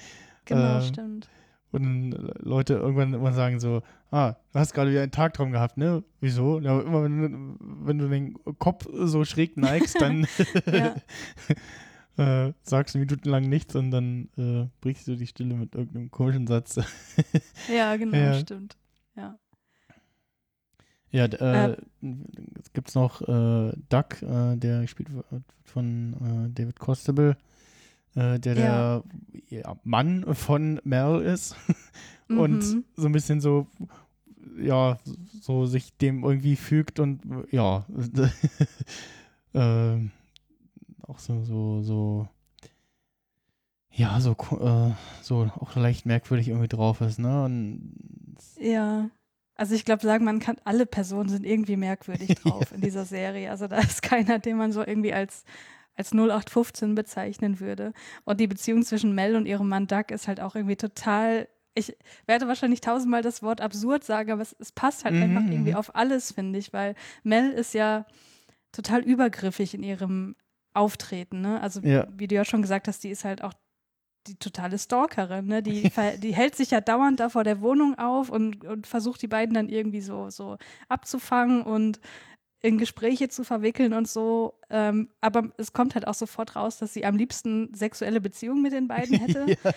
[0.45, 1.29] genau, äh, stimmt.
[1.73, 5.77] Und dann Leute irgendwann immer sagen so, ah, du hast gerade wieder einen Tagtraum gehabt,
[5.77, 6.03] ne?
[6.21, 6.59] Wieso?
[6.59, 10.27] Ja, immer wenn, du- wenn du den Kopf so schräg neigst, dann.
[12.21, 16.47] äh, sagst du minutenlang nichts und dann äh, brichst du die Stille mit irgendeinem komischen
[16.47, 16.79] Satz.
[17.75, 18.35] Ja, genau, Ja.
[18.35, 18.77] stimmt.
[19.17, 19.39] Ja.
[21.11, 21.77] ja, äh, Äh.
[22.61, 25.27] es gibt noch äh, Duck, äh, der gespielt wird
[25.65, 27.37] von äh, David Costable.
[28.15, 29.03] äh, der Ja.
[29.51, 31.55] der Mann von Mel ist
[32.29, 32.85] und Mhm.
[32.97, 33.67] so ein bisschen so,
[34.59, 34.99] ja,
[35.41, 37.87] so sich dem irgendwie fügt und ja,
[39.55, 40.11] ähm,
[41.11, 42.29] auch so, so, so,
[43.93, 44.93] ja, so, äh,
[45.23, 47.45] so auch leicht merkwürdig irgendwie drauf ist, ne?
[47.45, 49.11] Und Ja.
[49.57, 53.51] Also ich glaube, sagen, man kann, alle Personen sind irgendwie merkwürdig drauf in dieser Serie.
[53.51, 55.45] Also da ist keiner, den man so irgendwie als,
[55.97, 57.93] als 0815 bezeichnen würde.
[58.25, 61.49] Und die Beziehung zwischen Mel und ihrem Mann Doug ist halt auch irgendwie total.
[61.75, 61.97] Ich
[62.27, 65.75] werde wahrscheinlich tausendmal das Wort absurd sagen, aber es, es passt halt Mhm, einfach irgendwie
[65.75, 68.07] auf alles, finde ich, weil Mel ist ja
[68.73, 70.37] total übergriffig in ihrem
[70.75, 71.41] Auftreten.
[71.41, 71.61] Ne?
[71.61, 72.07] Also Ja.
[72.17, 73.53] wie du ja schon gesagt hast, die ist halt auch
[74.27, 75.63] die totale Stalkerin, ne?
[75.63, 75.83] Die,
[76.23, 79.55] die hält sich ja dauernd da vor der Wohnung auf und, und versucht die beiden
[79.55, 82.01] dann irgendwie so, so abzufangen und
[82.63, 84.59] in Gespräche zu verwickeln und so.
[84.69, 88.73] Ähm, aber es kommt halt auch sofort raus, dass sie am liebsten sexuelle Beziehungen mit
[88.73, 89.47] den beiden hätte.
[89.65, 89.73] ja,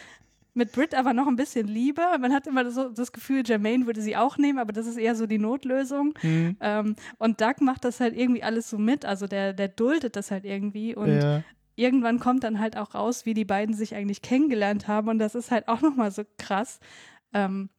[0.55, 2.17] Mit Brit aber noch ein bisschen lieber.
[2.19, 5.15] Man hat immer so das Gefühl, Jermaine würde sie auch nehmen, aber das ist eher
[5.15, 6.13] so die Notlösung.
[6.21, 9.03] hm, Ähm, und Doug macht das halt irgendwie alles so mit.
[9.05, 10.95] Also der, der duldet das halt irgendwie.
[10.95, 11.43] Und ja,
[11.75, 15.07] irgendwann kommt dann halt auch raus, wie die beiden sich eigentlich kennengelernt haben.
[15.09, 16.79] Und das ist halt auch nochmal so krass.
[17.33, 17.69] Ähm,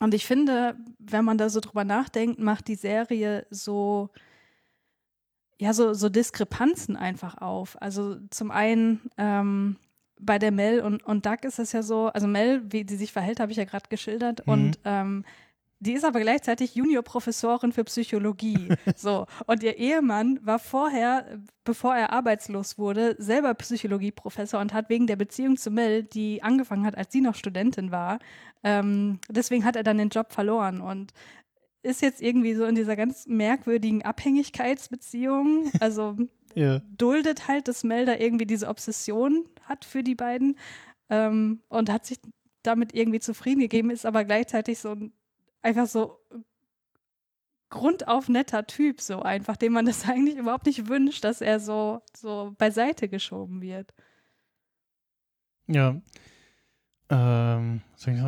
[0.00, 4.10] und ich finde, wenn man da so drüber nachdenkt, macht die Serie so,
[5.58, 7.80] ja, so, so Diskrepanzen einfach auf.
[7.80, 9.76] Also zum einen ähm,
[10.18, 13.12] bei der Mel und, und Doug ist es ja so, also Mel, wie sie sich
[13.12, 14.46] verhält, habe ich ja gerade geschildert.
[14.46, 14.52] Mhm.
[14.52, 15.24] Und ähm,
[15.78, 18.68] die ist aber gleichzeitig Juniorprofessorin für Psychologie.
[18.96, 19.26] so.
[19.46, 25.16] Und ihr Ehemann war vorher, bevor er arbeitslos wurde, selber Psychologieprofessor und hat wegen der
[25.16, 28.18] Beziehung zu Mel, die angefangen hat, als sie noch Studentin war,
[28.64, 31.12] ähm, deswegen hat er dann den Job verloren und
[31.82, 35.70] ist jetzt irgendwie so in dieser ganz merkwürdigen Abhängigkeitsbeziehung.
[35.78, 36.16] Also
[36.56, 36.80] ja.
[36.96, 40.58] duldet halt, dass Mel da irgendwie diese Obsession hat für die beiden
[41.10, 42.18] ähm, und hat sich
[42.62, 45.12] damit irgendwie zufrieden gegeben, ist aber gleichzeitig so ein
[45.62, 46.18] einfach so
[47.68, 52.00] grundauf netter Typ, so einfach, dem man das eigentlich überhaupt nicht wünscht, dass er so,
[52.16, 53.92] so beiseite geschoben wird.
[55.66, 56.00] Ja.
[57.08, 57.82] Ähm,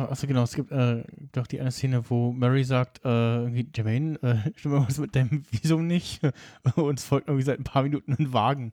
[0.09, 3.09] achso, genau, es gibt äh, doch die eine Szene, wo Mary sagt, äh,
[3.41, 6.21] irgendwie, Jermaine, äh, stimmt irgendwas mit deinem Visum nicht?
[6.75, 8.71] Uns folgt irgendwie seit ein paar Minuten ein Wagen.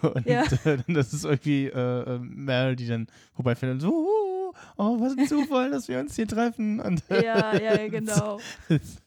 [0.00, 0.44] und Ja.
[0.64, 5.18] äh, das ist irgendwie äh, äh, Mel, die dann vorbeifährt und so, oh, oh, was
[5.18, 6.80] ein Zufall, dass wir uns hier treffen.
[6.80, 8.40] Und, Ja, ja, genau.
[8.70, 9.02] das,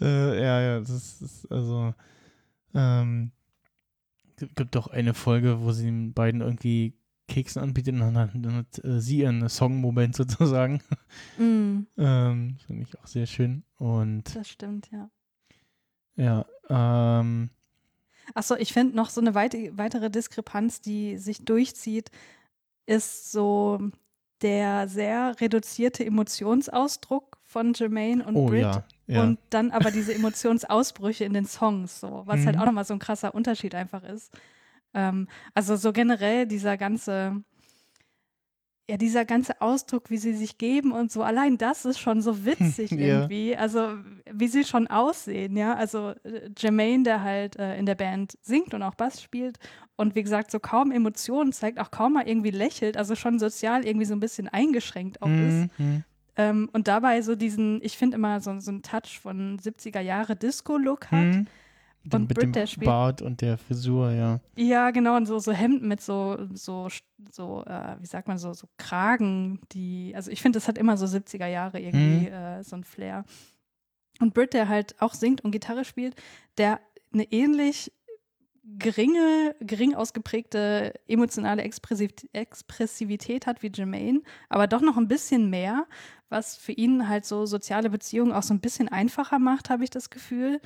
[0.00, 1.94] äh, ja, ja, das ist, das ist also,
[2.74, 3.30] ähm,
[4.38, 6.94] gibt, gibt doch eine Folge, wo sie den beiden irgendwie
[7.28, 10.80] Keksen anbietet dann hat, dann hat äh, sie ihren Song-Moment sozusagen.
[11.38, 13.64] Mm, ähm, Finde ich auch sehr schön.
[13.78, 15.10] Und das stimmt, ja.
[16.16, 16.46] ja,
[17.20, 17.50] ähm,
[18.34, 22.10] Achso, ich finde noch so eine weite, weitere Diskrepanz, die sich durchzieht,
[22.86, 23.80] ist so
[24.42, 28.62] der sehr reduzierte Emotionsausdruck von Jermaine und oh Brit.
[28.62, 29.22] ja, ja.
[29.22, 32.62] Und dann aber diese Emotionsausbrüche in den Songs, so, was halt Mhm.
[32.62, 34.32] auch nochmal so ein krasser Unterschied einfach ist.
[34.94, 37.42] Ähm, also so generell dieser ganze,
[38.88, 42.44] ja, dieser ganze Ausdruck, wie sie sich geben und so, allein das ist schon so
[42.44, 42.98] witzig Ja.
[42.98, 43.56] irgendwie.
[43.56, 43.98] Also
[44.30, 45.74] wie sie schon aussehen, ja.
[45.74, 49.58] Also äh, Jermaine, der halt äh, in der Band singt und auch Bass spielt
[49.96, 53.84] und wie gesagt, so kaum Emotionen zeigt, auch kaum mal irgendwie lächelt, also schon sozial
[53.84, 55.68] irgendwie so ein bisschen eingeschränkt auch ist.
[55.78, 56.04] Mhm.
[56.36, 60.36] Ähm, und dabei so diesen, ich finde immer so, so einen Touch von 70er Jahre
[60.36, 61.24] Disco-Look hat.
[61.24, 61.46] Mhm.
[62.06, 64.40] Dem- Und mit Brit, dem Bart und der Frisur, ja.
[64.56, 66.88] Ja, genau, und so, so Hemden mit so, so,
[67.30, 70.96] so äh, wie sagt man, so, so Kragen, die, also ich finde, das hat immer
[70.96, 73.24] so 70er Jahre irgendwie äh, so ein Flair.
[74.20, 76.14] Und Brit, der halt auch singt und Gitarre spielt,
[76.58, 76.80] der
[77.12, 77.92] eine ähnlich
[78.78, 85.86] geringe, gering ausgeprägte emotionale Expressiv Expressivität hat wie Jermaine, aber doch noch ein bisschen mehr,
[86.28, 89.90] was für ihn halt so soziale Beziehungen auch so ein bisschen einfacher macht, habe ich
[89.90, 90.60] das Gefühl.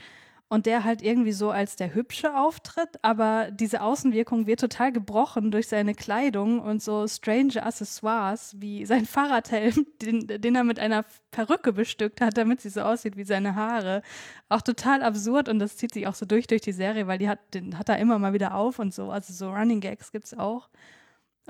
[0.53, 5.53] Und der halt irgendwie so als der Hübsche auftritt, aber diese Außenwirkung wird total gebrochen
[5.53, 11.05] durch seine Kleidung und so strange Accessoires wie sein Fahrradhelm, den, den er mit einer
[11.31, 14.03] Perücke bestückt hat, damit sie so aussieht wie seine Haare.
[14.49, 17.29] Auch total absurd und das zieht sich auch so durch durch die Serie, weil die
[17.29, 19.11] hat, den hat er immer mal wieder auf und so.
[19.11, 20.69] Also so Running Gags gibt's auch.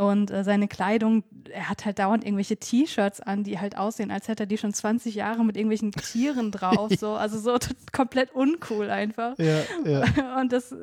[0.01, 4.29] Und äh, seine Kleidung, er hat halt dauernd irgendwelche T-Shirts an, die halt aussehen, als
[4.29, 6.91] hätte er die schon 20 Jahre mit irgendwelchen Tieren drauf.
[7.01, 7.13] So.
[7.15, 7.59] Also so
[7.93, 9.39] komplett uncool einfach.
[9.39, 10.41] Ja, ja.
[10.41, 10.75] Und das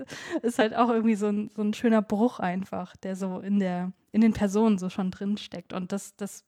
[0.44, 3.92] ist halt auch irgendwie so ein, so ein schöner Bruch einfach, der so in der,
[4.12, 5.74] in den Personen so schon drin steckt.
[5.74, 6.44] Und das, das,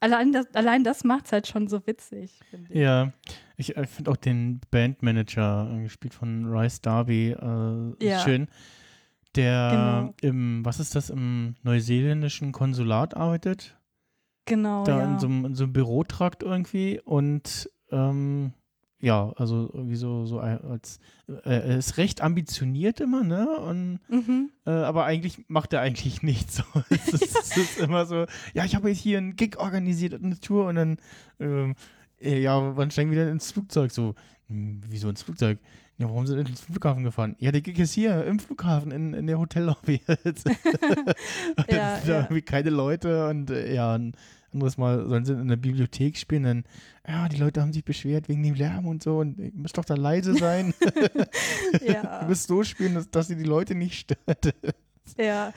[0.00, 2.78] allein das, allein das macht es halt schon so witzig, finde ich.
[2.78, 3.12] Ja,
[3.56, 8.20] ich äh, finde auch den Bandmanager, äh, gespielt von Rice Darby, äh, Ja.
[8.20, 8.48] schön.
[9.36, 10.14] Der Genau.
[10.22, 13.78] im, was ist das, im neuseeländischen Konsulat arbeitet.
[14.44, 15.12] Genau, da ja.
[15.12, 18.52] in, so einem, in so einem Bürotrakt irgendwie und ähm,
[19.02, 23.48] ja, also irgendwie so, so als äh, er ist recht ambitioniert immer, ne?
[23.58, 24.50] Und mhm.
[24.64, 26.56] äh, aber eigentlich macht er eigentlich nichts.
[26.56, 26.64] So.
[26.88, 30.24] es, ist, es ist immer so, ja, ich habe jetzt hier einen Gig organisiert und
[30.24, 30.96] eine Tour und dann,
[31.40, 31.74] ähm,
[32.20, 33.90] äh, ja, wann steigen wir denn ins Flugzeug?
[33.90, 34.14] So,
[34.46, 35.58] hm, wieso ins Flugzeug?
[35.98, 37.36] Ja, warum sind wir ins Flughafen gefahren?
[37.38, 40.00] Ja, der Gig ist hier im Flughafen, in, in der Hotellobby.
[40.06, 40.44] und
[41.70, 42.20] Ja, sind ja.
[42.22, 44.14] irgendwie keine Leute und äh, ja, ein
[44.52, 46.64] anderes Mal sollen sie in der Bibliothek spielen, dann,
[47.06, 49.84] ja, die Leute haben sich beschwert wegen dem Lärm und so und ihr müsst doch
[49.84, 50.74] da leise sein.
[51.86, 52.22] Ja.
[52.22, 54.54] Ihr müsst so spielen, dass, dass ihr die Leute nicht stört.
[55.16, 55.52] Ja,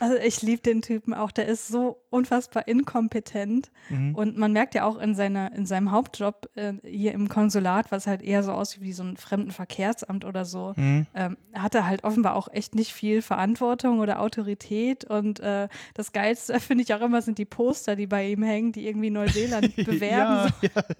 [0.00, 1.30] also ich liebe den Typen auch.
[1.30, 3.70] Der ist so unfassbar inkompetent.
[3.90, 4.14] Mhm.
[4.14, 8.06] Und man merkt ja auch in, seiner, in seinem Hauptjob äh, hier im Konsulat, was
[8.06, 11.06] halt eher so aussieht wie so ein Fremdenverkehrsamt oder so, Mhm.
[11.14, 15.04] ähm, hat er halt offenbar auch echt nicht viel Verantwortung oder Autorität.
[15.04, 18.72] Und äh, das Geilste finde ich auch immer sind die Poster, die bei ihm hängen,
[18.72, 20.52] die irgendwie Neuseeland bewerben.
[20.62, 20.82] ja, ja.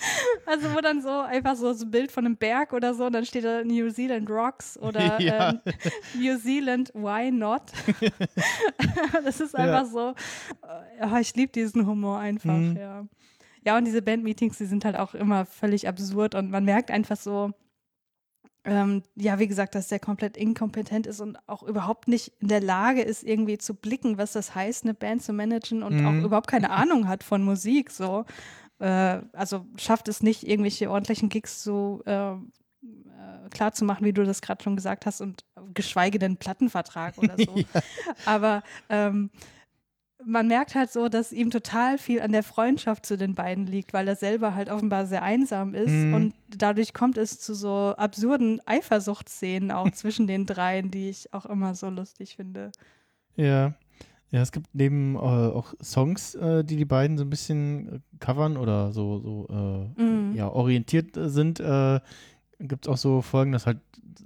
[0.46, 3.12] Also wo dann so einfach so so ein Bild von einem Berg oder so, und
[3.12, 5.50] dann steht da New Zealand Rocks oder Ja.
[5.50, 5.60] ähm,
[6.14, 7.62] New Zealand Why Not?
[9.24, 9.60] das ist Ja.
[9.60, 10.14] einfach so,
[10.66, 12.76] äh, ja, ich liebe diesen Humor einfach, Mhm.
[12.76, 13.06] ja.
[13.64, 17.16] Ja, und diese Bandmeetings, die sind halt auch immer völlig absurd und man merkt einfach
[17.18, 17.52] so,
[18.64, 22.60] ähm, ja, wie gesagt, dass der komplett inkompetent ist und auch überhaupt nicht in der
[22.60, 26.06] Lage ist, irgendwie zu blicken, was das heißt, eine Band zu managen und Mhm.
[26.06, 27.90] auch überhaupt keine Ahnung hat von Musik.
[27.90, 28.24] So,
[28.80, 32.36] äh, also schafft es nicht, irgendwelche ordentlichen Gigs so äh, äh,
[33.50, 37.36] klar zu machen, wie du das gerade schon gesagt hast, und geschweige denn Plattenvertrag oder
[37.36, 37.54] so.
[38.26, 39.30] Aber ähm,
[40.24, 43.92] man merkt halt so, dass ihm total viel an der Freundschaft zu den beiden liegt,
[43.92, 45.90] weil er selber halt offenbar sehr einsam ist.
[45.90, 46.14] Mhm.
[46.14, 51.46] Und dadurch kommt es zu so absurden Eifersuchtsszenen auch zwischen den dreien, die ich auch
[51.46, 52.72] immer so lustig finde.
[53.36, 53.74] Ja.
[54.32, 57.98] Ja, es gibt neben äh, auch Songs, äh, die die beiden so ein bisschen äh,
[58.20, 59.46] covern oder so, so
[59.96, 60.34] äh, Mhm.
[60.36, 61.98] ja, orientiert äh, sind, äh,
[62.60, 63.78] gibt es auch so Folgen, dass halt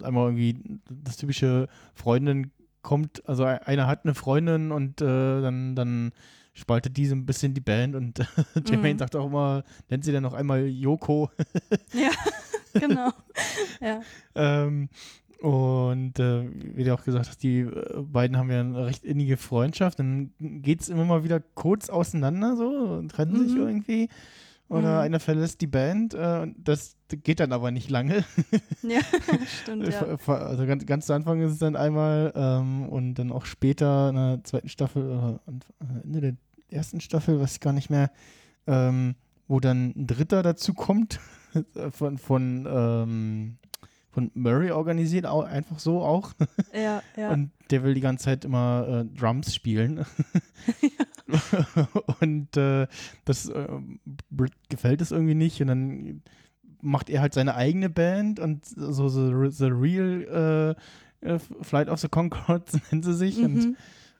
[0.03, 0.57] einmal irgendwie
[0.90, 2.51] das typische Freundin
[2.83, 6.12] kommt, also einer hat eine Freundin und äh, dann, dann
[6.53, 8.19] spaltet diese ein bisschen die Band und
[8.69, 8.99] Jermaine Mhm.
[8.99, 11.31] sagt auch immer, nennt sie dann noch einmal Yoko.
[11.95, 12.11] Ja,
[12.79, 13.11] genau.
[13.81, 14.01] Ja.
[14.35, 14.88] Ähm,
[15.40, 19.37] und äh, wie du auch gesagt hast, die äh, beiden haben ja eine recht innige
[19.37, 19.99] Freundschaft.
[19.99, 23.61] Dann geht es immer mal wieder kurz auseinander so und trennen sich Mhm.
[23.66, 24.09] irgendwie.
[24.68, 25.01] Oder Mhm.
[25.01, 26.14] einer verlässt die Band.
[26.14, 28.25] Äh, und das geht dann aber nicht lange.
[28.83, 29.01] ja,
[29.62, 30.01] stimmt, ja.
[30.27, 34.16] Also ganz, ganz zu Anfang ist es dann einmal ähm, und dann auch später in
[34.16, 36.37] der zweiten Staffel oder Anf- äh, Ende der
[36.70, 38.11] ersten Staffel, weiß ich gar nicht mehr,
[38.66, 39.14] ähm,
[39.47, 41.20] wo dann ein Dritter dazu kommt
[41.90, 43.59] von, von, ähm,
[44.14, 46.33] von Murray organisiert, auch, einfach so auch.
[46.72, 47.31] Ja, ja.
[47.33, 50.05] Und der will die ganze Zeit immer äh, Drums spielen.
[52.20, 52.87] und äh,
[53.24, 53.66] das äh,
[54.68, 55.61] gefällt es irgendwie nicht.
[55.61, 56.22] Und dann
[56.81, 60.77] macht er halt seine eigene Band und so The, the Real
[61.22, 63.38] äh, äh, Flight of the Concords nennen sie sich.
[63.38, 63.77] Und Mhm.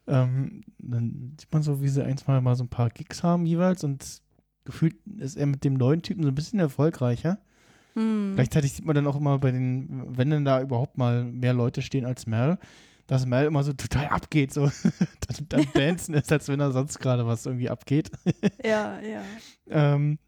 [0.07, 3.46] ähm, dann sieht man so, wie sie eins mal, mal so ein paar Gigs haben
[3.46, 4.22] jeweils und
[4.64, 7.38] gefühlt ist er mit dem neuen Typen so ein bisschen erfolgreicher.
[7.94, 8.33] Mhm.
[8.35, 11.83] Gleichzeitig sieht man dann auch immer bei den, wenn denn da überhaupt mal mehr Leute
[11.83, 12.59] stehen als Mel,
[13.07, 14.70] dass Mel immer so total abgeht, so
[15.48, 18.11] dann, dancen ist, als wenn da sonst gerade was irgendwie abgeht.
[18.64, 19.22] Ja, ja.
[19.68, 20.18] ähm,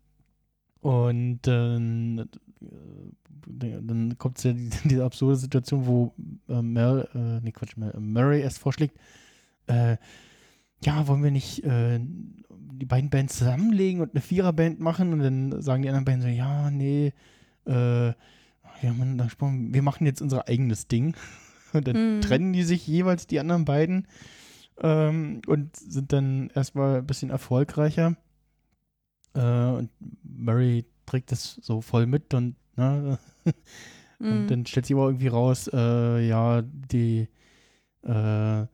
[0.81, 2.29] und dann,
[2.61, 6.15] äh, dann kommt ja die, diese absurde Situation, wo
[6.49, 8.97] äh, Mel, äh, nee Quatsch, Mel, äh, Murray erst vorschlägt,
[9.67, 9.97] äh,
[10.85, 15.13] ja, wollen wir nicht äh, die beiden Bands zusammenlegen und eine Viererband machen?
[15.13, 17.13] Und dann sagen die anderen Bands so, ja, nee,
[17.67, 18.15] äh,
[18.81, 21.17] wir, haben gesprochen, wir machen jetzt unser eigenes Ding.
[21.73, 22.21] Und dann Mhm.
[22.23, 24.07] trennen die sich jeweils, die anderen beiden,
[24.81, 28.17] ähm, und sind dann erstmal ein bisschen erfolgreicher.
[29.35, 29.91] Äh, und
[30.23, 33.19] Murray trägt das so voll mit und, ne,
[34.19, 34.47] und Mhm.
[34.47, 37.29] dann stellt sich aber irgendwie raus, äh, ja, die,
[38.03, 38.67] äh,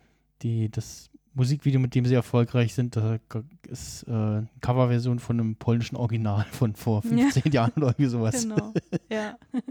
[0.42, 3.20] die, das Musikvideo, mit dem sie erfolgreich sind, das
[3.68, 7.30] ist äh, eine Coverversion von einem polnischen Original von vor Ja.
[7.30, 8.42] 15 Jahren oder irgendwie sowas.
[8.42, 8.72] Genau.
[9.10, 9.38] Ja.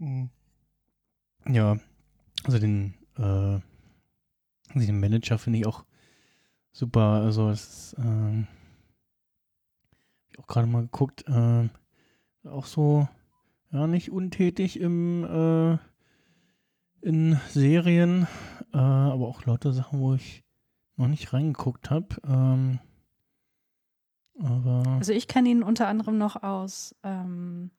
[0.00, 0.30] Mhm.
[1.48, 1.76] Ja,
[2.44, 3.62] also den, äh, also
[4.74, 5.84] den Manager finde ich auch
[6.70, 7.00] super.
[7.24, 8.46] Also es ist, hab
[10.30, 11.70] ich auch gerade mal geguckt, ähm,
[12.44, 13.08] auch so,
[13.72, 15.78] ja, nicht untätig im, äh,
[17.00, 18.28] in Serien,
[18.72, 20.44] äh, aber auch lauter Sachen, wo ich
[20.96, 22.08] noch nicht reingeguckt habe.
[22.26, 22.78] Ähm,
[24.40, 27.70] Also ich kenne ihn unter anderem noch aus ähm,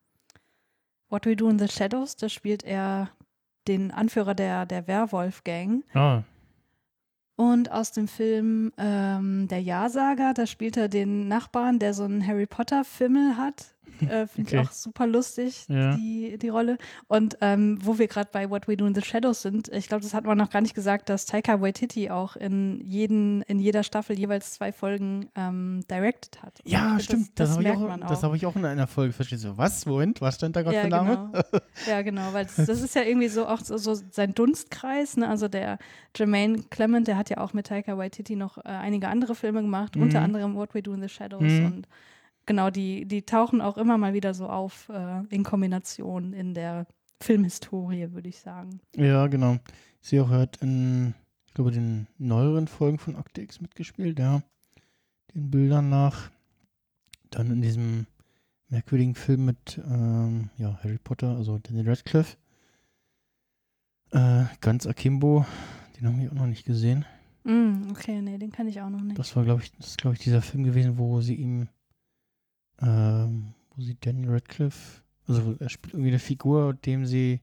[1.09, 2.15] What We Do in the Shadows.
[2.15, 3.09] Da spielt er
[3.67, 5.83] den Anführer der, der Werwolf-Gang.
[5.93, 6.23] Ah,
[7.35, 12.25] Und aus dem Film ähm, Der Ja-Sager, da spielt er den Nachbarn, der so einen
[12.25, 13.75] Harry Potter-Fimmel hat.
[14.01, 14.61] Äh, Finde Okay.
[14.61, 15.95] ich auch super lustig, Ja.
[15.95, 16.77] die, die Rolle.
[17.07, 20.03] Und ähm, wo wir gerade bei What We Do in the Shadows sind, ich glaube,
[20.03, 23.83] das hat man noch gar nicht gesagt, dass Taika Waititi auch in, jeden, in jeder
[23.83, 26.59] Staffel jeweils zwei Folgen ähm, directed hat.
[26.63, 27.29] Und ja, stimmt.
[27.39, 28.07] Das, Das, das, habe ich, merkt auch- man auch.
[28.09, 29.39] das habe ich auch in einer Folge verstehen.
[29.39, 29.85] So, was?
[29.85, 31.29] Moment, was stand da gerade ja, für Name?
[31.31, 31.43] genau.
[31.87, 35.17] ja, genau, weil das, das ist ja irgendwie so auch so, so sein Dunstkreis.
[35.17, 35.27] Ne?
[35.27, 35.77] Also der
[36.15, 39.95] Jermaine Clement, der hat ja auch mit Taika Waititi noch äh, einige andere Filme gemacht,
[39.95, 40.03] Mhm.
[40.03, 41.41] unter anderem What We Do in the Shadows.
[41.41, 41.65] Mhm.
[41.65, 41.87] Und
[42.49, 46.87] genau, die, die tauchen auch immer mal wieder so auf äh, in Kombination in der
[47.21, 48.81] Filmhistorie, würde ich sagen.
[48.95, 49.59] Ja, genau.
[50.01, 51.13] Ich sehe auch, er hat in,
[51.45, 54.41] ich glaube, den neueren Folgen von Akte X mitgespielt, ja.
[55.35, 56.31] Den Bildern nach.
[57.29, 58.07] Dann in diesem
[58.69, 62.35] merkwürdigen Film mit ähm, ja, Harry Potter, also Daniel Radcliffe.
[64.09, 65.45] Äh, ganz Akimbo,
[65.99, 67.05] den haben wir auch noch nicht gesehen.
[67.43, 69.19] Mm, okay, nee, den kann ich auch noch nicht.
[69.19, 71.67] Das war, glaube ich, das ist, glaube ich, dieser Film gewesen, wo sie ihm,
[72.81, 77.41] ähm, wo sie Daniel Radcliffe, also er spielt irgendwie eine Figur, dem sie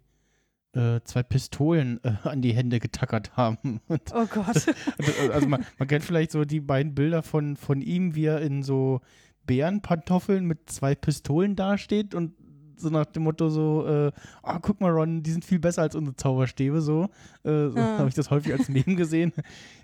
[0.74, 3.80] äh, zwei Pistolen äh, an die Hände getackert haben.
[3.88, 4.46] Und, oh Gott.
[4.98, 8.40] also, also man, man kennt vielleicht so die beiden Bilder von, von ihm, wie er
[8.40, 9.00] in so
[9.46, 12.32] Bärenpantoffeln mit zwei Pistolen dasteht und
[12.78, 14.12] so nach dem Motto so, äh,
[14.42, 17.04] ah, guck mal, Ron, die sind viel besser als unsere Zauberstäbe, so.
[17.42, 17.98] Äh, so Ah.
[17.98, 19.32] habe ich das häufig als Meme gesehen.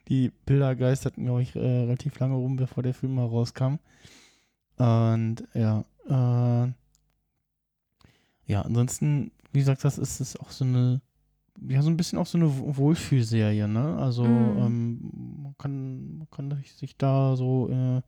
[0.08, 3.76] Die Bilder geisterten, glaube ich, äh, relativ lange rum, bevor der Film mal rauskam.
[4.76, 6.72] Und ja, äh,
[8.46, 11.00] ja, ansonsten, wie gesagt, das ist, ist auch so eine,
[11.68, 13.96] ja, so ein bisschen auch so eine Wo- Wohlfühlserie, ne?
[13.98, 14.58] Also, Mm.
[14.58, 15.10] ähm,
[15.42, 18.02] man kann, man kann sich da so äh,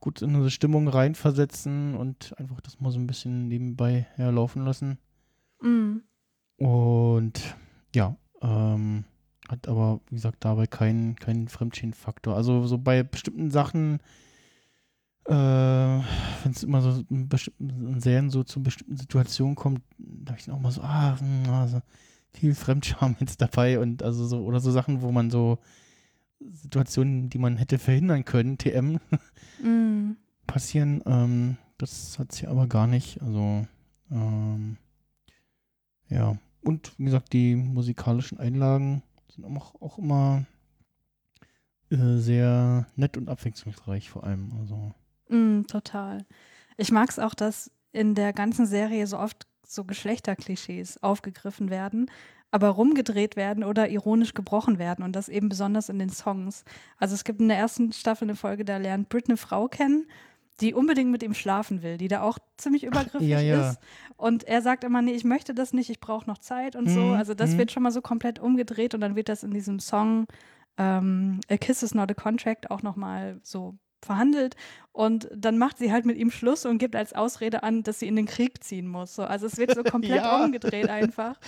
[0.00, 4.98] gut in eine Stimmung reinversetzen und einfach das mal so ein bisschen nebenbei herlaufen lassen.
[5.62, 5.98] mm.
[6.56, 7.56] Und
[7.94, 9.04] ja, ähm,
[9.48, 12.34] hat aber, wie gesagt, dabei keinen keinen Fremdschämen-Faktor.
[12.34, 14.00] Also so bei bestimmten Sachen,
[15.28, 20.40] äh, wenn es immer so in bestimmten Serien so zu bestimmten Situationen kommt, da habe
[20.40, 21.82] ich dann auch mal so, ah, hm, also
[22.32, 25.58] viel Fremdscham jetzt dabei und also so, oder so Sachen, wo man so
[26.40, 29.00] Situationen, die man hätte verhindern können, TM,
[29.62, 30.16] Mm.
[30.46, 31.02] passieren.
[31.04, 33.20] Ähm, das hat sie aber gar nicht.
[33.22, 33.66] Also,
[34.10, 34.76] ähm,
[36.08, 36.38] ja.
[36.62, 40.46] Und wie gesagt, die musikalischen Einlagen sind auch, auch immer
[41.90, 44.52] äh, sehr nett und abwechslungsreich vor allem.
[44.60, 44.94] Also,
[45.28, 46.24] Mm, total.
[46.76, 52.10] Ich mag es auch, dass in der ganzen Serie so oft so Geschlechterklischees aufgegriffen werden,
[52.50, 56.64] aber rumgedreht werden oder ironisch gebrochen werden und das eben besonders in den Songs.
[56.96, 60.06] Also es gibt in der ersten Staffel eine Folge, da lernt Brit eine Frau kennen,
[60.60, 63.70] die unbedingt mit ihm schlafen will, die da auch ziemlich übergriffig ja, ja.
[63.70, 63.78] ist.
[64.16, 67.00] Und er sagt immer, nee, ich möchte das nicht, ich brauche noch Zeit und so.
[67.00, 67.58] Mhm, Also das mhm.
[67.58, 70.26] wird schon mal so komplett umgedreht und dann wird das in diesem Song
[70.78, 74.56] ähm, A Kiss is not a Contract auch nochmal so verhandelt
[74.92, 78.08] und dann macht sie halt mit ihm Schluss und gibt als Ausrede an, dass sie
[78.08, 79.14] in den Krieg ziehen muss.
[79.14, 80.44] So, also es wird so komplett Ja.
[80.44, 81.38] umgedreht einfach.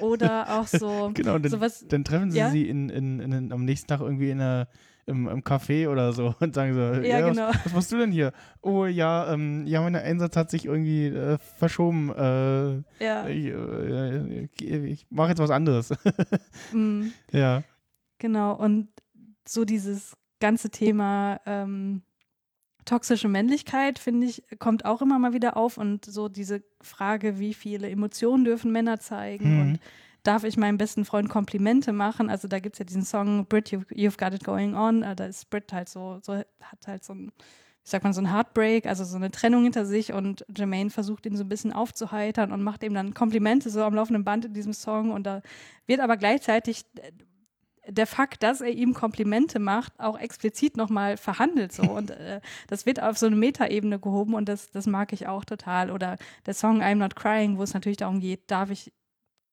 [0.00, 1.84] Oder auch so genau, dann, sowas.
[1.88, 2.50] dann treffen sie ja?
[2.50, 4.68] sie in, in, in, am nächsten Tag irgendwie in einer,
[5.06, 7.48] im, im Café oder so und sagen so, Ja, ja, genau.
[7.48, 8.32] was, was machst du denn hier?
[8.60, 12.10] Oh ja, ähm, ja, mein Einsatz hat sich irgendwie äh, verschoben.
[12.10, 14.48] Äh, Ja, ich äh,
[14.90, 15.94] ich, mache jetzt was anderes.
[16.72, 17.62] mm, ja.
[18.18, 18.54] genau.
[18.56, 18.88] Und
[19.48, 22.02] so dieses ganze Thema ähm,
[22.84, 25.76] toxische Männlichkeit, finde ich, kommt auch immer mal wieder auf.
[25.76, 29.60] Und so diese Frage, wie viele Emotionen dürfen Männer zeigen Mhm.
[29.60, 29.80] und
[30.22, 32.30] darf ich meinem besten Freund Komplimente machen?
[32.30, 35.02] Also da gibt es ja diesen Song Brit, you, You've Got It Going On.
[35.02, 37.32] Äh, Da ist Brit halt so, so hat halt so ein,
[37.84, 41.26] wie sagt man, so ein Heartbreak, also so eine Trennung hinter sich und Jermaine versucht
[41.26, 44.54] ihn so ein bisschen aufzuheitern und macht ihm dann Komplimente so am laufenden Band in
[44.54, 45.42] diesem Song und da
[45.86, 47.12] wird aber gleichzeitig äh,
[47.88, 52.86] der Fakt, dass er ihm Komplimente macht, auch explizit nochmal verhandelt so und äh, das
[52.86, 56.16] wird auf so eine Metaebene gehoben und das, das mag ich auch total oder
[56.46, 58.92] der Song I'm Not Crying, wo es natürlich darum geht, darf ich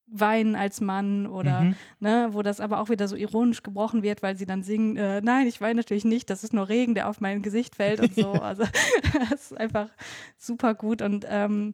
[0.07, 1.75] weinen als Mann oder Mhm.
[1.99, 5.21] ne, wo das aber auch wieder so ironisch gebrochen wird, weil sie dann singen, äh,
[5.21, 8.13] nein, ich weine natürlich nicht, das ist nur Regen, der auf mein Gesicht fällt und
[8.13, 8.21] so.
[8.41, 8.63] Also
[9.29, 9.89] das ist einfach
[10.37, 11.73] super gut und ähm,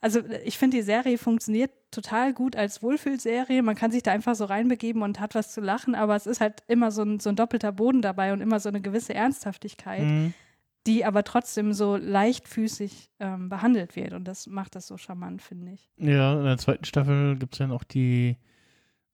[0.00, 3.62] also ich finde, die Serie funktioniert total gut als Wohlfühlserie.
[3.62, 6.40] Man kann sich da einfach so reinbegeben und hat was zu lachen, aber es ist
[6.40, 10.02] halt immer so ein, so ein doppelter Boden dabei und immer so eine gewisse Ernsthaftigkeit,
[10.04, 10.34] Mhm.
[10.86, 14.12] die aber trotzdem so leichtfüßig ähm, behandelt wird.
[14.12, 15.90] Und das macht das so charmant, finde ich.
[15.96, 18.36] Ja, in der zweiten Staffel gibt es ja noch die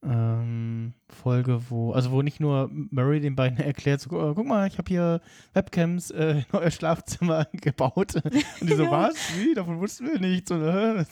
[0.05, 4.67] ähm, Folge, wo, also wo nicht nur Murray den beiden erklärt, so, oh, guck mal,
[4.67, 5.21] ich habe hier
[5.55, 8.17] Webcams äh, in euer Schlafzimmer gebaut.
[8.17, 9.15] Und die so, was?
[9.39, 9.55] Wie?
[9.55, 10.51] Davon wussten wir nichts.
[10.51, 11.05] Und, äh,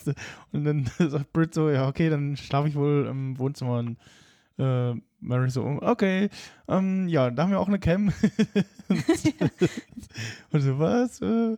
[0.53, 3.79] und dann sagt Britt so, ja, okay, dann schlafe ich wohl im Wohnzimmer.
[3.79, 3.97] Und
[4.59, 6.29] äh, Murray so, okay,
[6.69, 8.13] ähm, ja, da haben wir auch eine Cam.
[10.51, 11.21] und so, was?
[11.23, 11.57] Äh,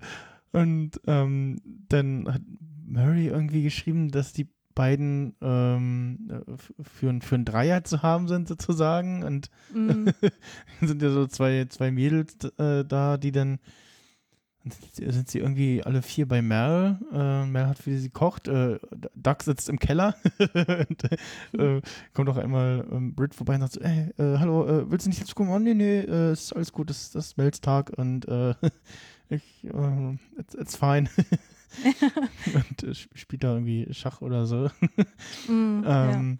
[0.52, 2.42] und ähm, dann hat
[2.86, 6.44] Murray irgendwie geschrieben, dass die beiden ähm,
[6.82, 10.08] für, für ein Dreier zu haben sind sozusagen und mm.
[10.80, 13.58] sind ja so zwei, zwei Mädels äh, da, die dann
[14.92, 16.98] sind sie irgendwie alle vier bei Mel.
[17.12, 18.48] Äh, Mel hat für sie kocht.
[18.48, 18.78] Äh,
[19.14, 20.16] Doug sitzt im Keller.
[20.38, 21.04] und,
[21.60, 21.82] äh,
[22.14, 25.10] kommt auch einmal ähm, Brit vorbei und sagt so, ey, äh, hallo, äh, willst du
[25.10, 25.50] nicht dazu kommen?
[25.50, 28.26] Oh, nee, nee, äh, ist alles gut, das, das ist Mels Tag und
[29.28, 29.64] ich,
[30.38, 31.08] it's, it's fine.
[32.54, 34.70] und spielt da irgendwie Schach oder so.
[35.48, 36.38] Mm, ähm,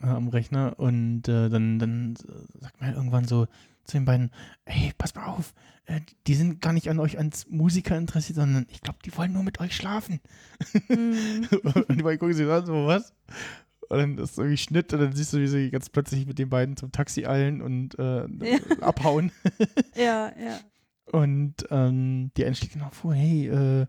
[0.00, 0.16] ja.
[0.16, 2.14] Am Rechner und dann, dann
[2.60, 3.46] sagt man irgendwann so,
[3.88, 4.30] zu den beiden,
[4.66, 5.54] ey, pass mal auf,
[5.86, 9.32] äh, die sind gar nicht an euch als Musiker interessiert, sondern ich glaube, die wollen
[9.32, 10.20] nur mit euch schlafen.
[10.88, 11.46] Mm.
[11.88, 13.14] und die beiden gucken sich an, so, was?
[13.88, 16.50] Und dann ist irgendwie Schnitt und dann siehst du, wie sie ganz plötzlich mit den
[16.50, 18.58] beiden zum Taxi eilen und äh, ja.
[18.82, 19.32] abhauen.
[19.96, 20.60] ja, ja.
[21.10, 23.86] Und ähm, die einschlägt noch vor, hey, äh, äh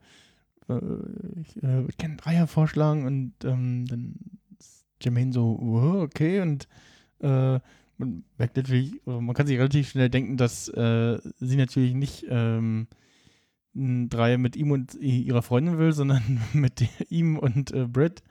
[1.42, 4.16] ich äh, würde gerne einen Dreier vorschlagen und ähm, dann
[4.60, 6.68] ist Jermaine so, oh, okay, und
[7.20, 7.60] äh,
[7.98, 12.88] man merkt natürlich, man kann sich relativ schnell denken, dass äh, sie natürlich nicht ähm,
[13.76, 18.24] ein Dreier mit ihm und ihrer Freundin will, sondern mit ihm und äh, Britt.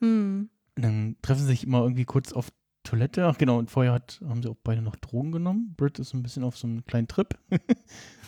[0.00, 0.50] Hm.
[0.74, 2.50] Dann treffen sie sich immer irgendwie kurz auf
[2.82, 3.26] Toilette.
[3.26, 5.74] Ach genau, und vorher hat, haben sie auch beide noch Drogen genommen.
[5.76, 7.36] Britt ist so ein bisschen auf so einem kleinen Trip.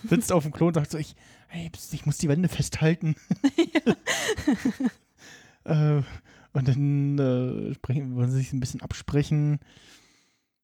[0.09, 1.15] Sitzt auf dem Klo und sagt so, ich,
[1.49, 3.17] hey, ich muss die Wände festhalten.
[5.65, 6.03] äh,
[6.53, 9.61] und dann äh, sprechen, wollen sie sich ein bisschen absprechen.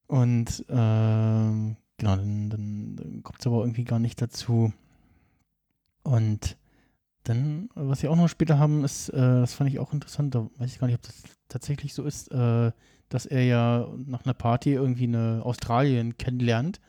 [0.06, 4.72] Und ähm, genau, dann, dann, dann kommt es aber irgendwie gar nicht dazu.
[6.02, 6.56] Und
[7.24, 10.48] dann, was sie auch noch später haben, ist, äh, das fand ich auch interessant, da
[10.58, 12.70] weiß ich gar nicht, ob das tatsächlich so ist, äh,
[13.08, 16.80] dass er ja nach einer Party irgendwie eine Australien kennenlernt.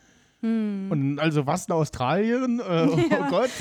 [0.46, 0.92] Hm.
[0.92, 2.60] Und also was eine Australien?
[2.60, 3.28] Äh, oh ja.
[3.28, 3.52] Oh Gott.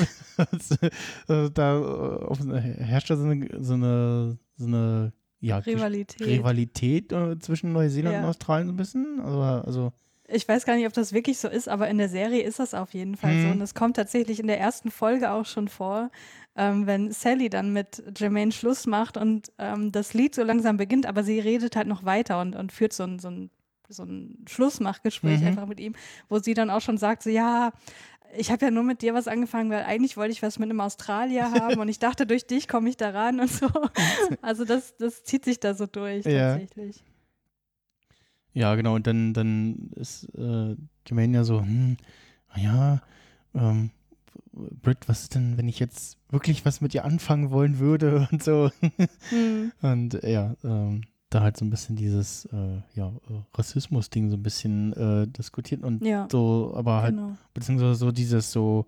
[1.28, 7.38] Äh, da äh, herrscht da so eine, so eine, so eine ja, Rivalität, Rivalität äh,
[7.38, 8.20] zwischen Neuseeland ja.
[8.22, 9.20] und Australien so ein bisschen.
[9.20, 9.92] Also, also
[10.26, 12.74] ich weiß gar nicht, ob das wirklich so ist, aber in der Serie ist das
[12.74, 13.42] auf jeden Fall hm.
[13.42, 13.48] so.
[13.50, 16.10] Und es kommt tatsächlich in der ersten Folge auch schon vor,
[16.56, 21.06] ähm, wenn Sally dann mit Jermaine Schluss macht und ähm, das Lied so langsam beginnt,
[21.06, 23.50] aber sie redet halt noch weiter und, und führt so ein, so ein
[23.88, 25.46] so ein Schlussmachgespräch mhm.
[25.46, 25.94] einfach mit ihm,
[26.28, 27.72] wo sie dann auch schon sagt, so ja,
[28.36, 30.80] ich habe ja nur mit dir was angefangen, weil eigentlich wollte ich was mit einem
[30.80, 33.68] Australier haben und ich dachte, durch dich komme ich da ran und so.
[34.42, 36.52] Also das, das zieht sich da so durch ja.
[36.52, 37.02] tatsächlich.
[38.52, 38.94] Ja, genau.
[38.94, 40.76] Und dann, dann ist äh,
[41.06, 41.96] Jermaine ja so, hm,
[42.56, 43.02] ja,
[43.54, 43.90] ähm,
[44.52, 48.42] Britt, was ist denn, wenn ich jetzt wirklich was mit dir anfangen wollen würde und
[48.42, 48.70] so.
[49.30, 49.72] Hm.
[49.82, 51.02] Und ja, ähm,
[51.34, 55.82] da halt so ein bisschen dieses äh, ja, äh, Rassismus-Ding so ein bisschen äh, diskutiert
[55.82, 57.36] und ja, so, aber halt, genau.
[57.52, 58.86] beziehungsweise so dieses so,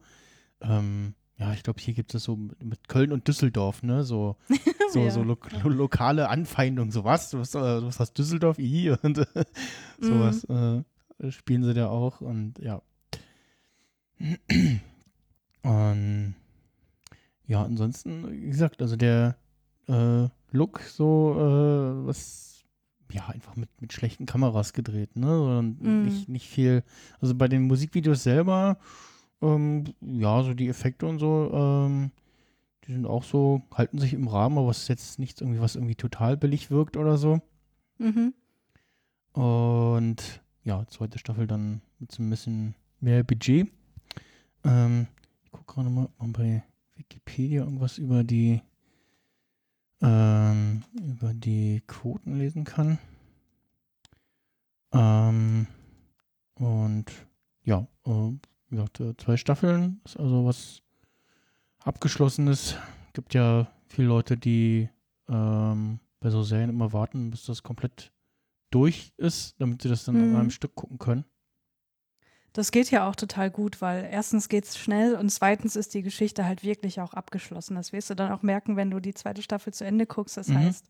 [0.61, 4.37] ähm, ja, ich glaube, hier gibt es so mit Köln und Düsseldorf, ne, so,
[4.93, 5.11] so, ja.
[5.11, 9.45] so lo lo lokale Anfeindung, so was, du hast, äh, du Düsseldorf, i und äh,
[10.01, 10.85] sowas mhm.
[11.19, 12.81] äh, spielen sie da auch und ja.
[15.63, 16.37] Und
[17.49, 19.37] ja, ansonsten, wie gesagt, also der
[19.89, 22.65] äh, Look, so äh, was
[23.13, 25.59] ja einfach mit, mit schlechten Kameras gedreht, ne?
[25.59, 26.05] Und mm.
[26.05, 26.83] nicht, nicht viel.
[27.21, 28.79] Also bei den Musikvideos selber,
[29.43, 32.11] ähm, ja, so die Effekte und so, ähm,
[32.85, 35.77] die sind auch so, halten sich im Rahmen, aber es ist jetzt nichts irgendwie, was
[35.77, 37.41] irgendwie total billig wirkt oder so.
[37.99, 38.35] Mhm.
[39.33, 43.69] Und ja, zweite Staffel dann mit so ein bisschen mehr Budget.
[44.65, 45.07] Ähm,
[45.45, 46.65] ich gucke gerade mal, ob man bei
[46.95, 48.61] Wikipedia irgendwas über die
[50.03, 52.99] ähm, über die Quoten lesen kann.
[54.93, 55.67] Ähm,
[56.55, 57.07] und
[57.63, 60.83] ja, äh, wie gesagt, äh, zwei Staffeln ist also was
[61.81, 62.77] abgeschlossenes.
[63.13, 64.89] Gibt ja viele Leute, die
[65.29, 68.13] ähm, bei so Serien immer warten, bis das komplett
[68.71, 70.35] durch ist, damit sie das dann mhm.
[70.35, 71.25] an einem Stück gucken können.
[72.57, 76.01] Das geht ja auch total gut, weil erstens geht es schnell und zweitens ist die
[76.01, 77.75] Geschichte halt wirklich auch abgeschlossen.
[77.75, 80.39] Das wirst du dann auch merken, wenn du die zweite Staffel zu Ende guckst.
[80.39, 80.61] Das mhm.
[80.61, 80.87] heißt,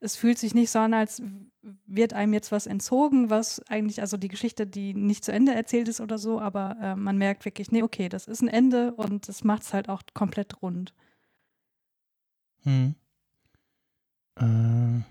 [0.00, 1.22] es fühlt sich nicht so an, als
[1.86, 5.86] wird einem jetzt was entzogen, was eigentlich, also die Geschichte, die nicht zu Ende erzählt
[5.88, 9.28] ist oder so, aber äh, man merkt wirklich, nee, okay, das ist ein Ende und
[9.28, 10.94] das macht es halt auch komplett rund.
[12.62, 12.94] Hm.
[14.36, 15.02] Äh.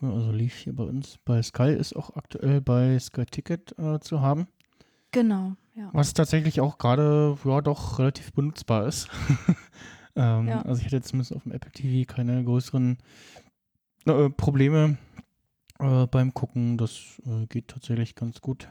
[0.00, 4.20] Also lief hier bei uns bei Sky, ist auch aktuell bei Sky Ticket äh, zu
[4.20, 4.46] haben.
[5.10, 5.90] Genau, ja.
[5.92, 9.08] Was tatsächlich auch gerade ja doch relativ benutzbar ist.
[10.16, 10.62] ähm, Ja.
[10.62, 12.98] Also ich hatte jetzt zumindest auf dem Apple TV keine größeren
[14.06, 14.98] äh, Probleme
[15.80, 16.78] äh, beim Gucken.
[16.78, 18.68] Das äh, geht tatsächlich ganz gut.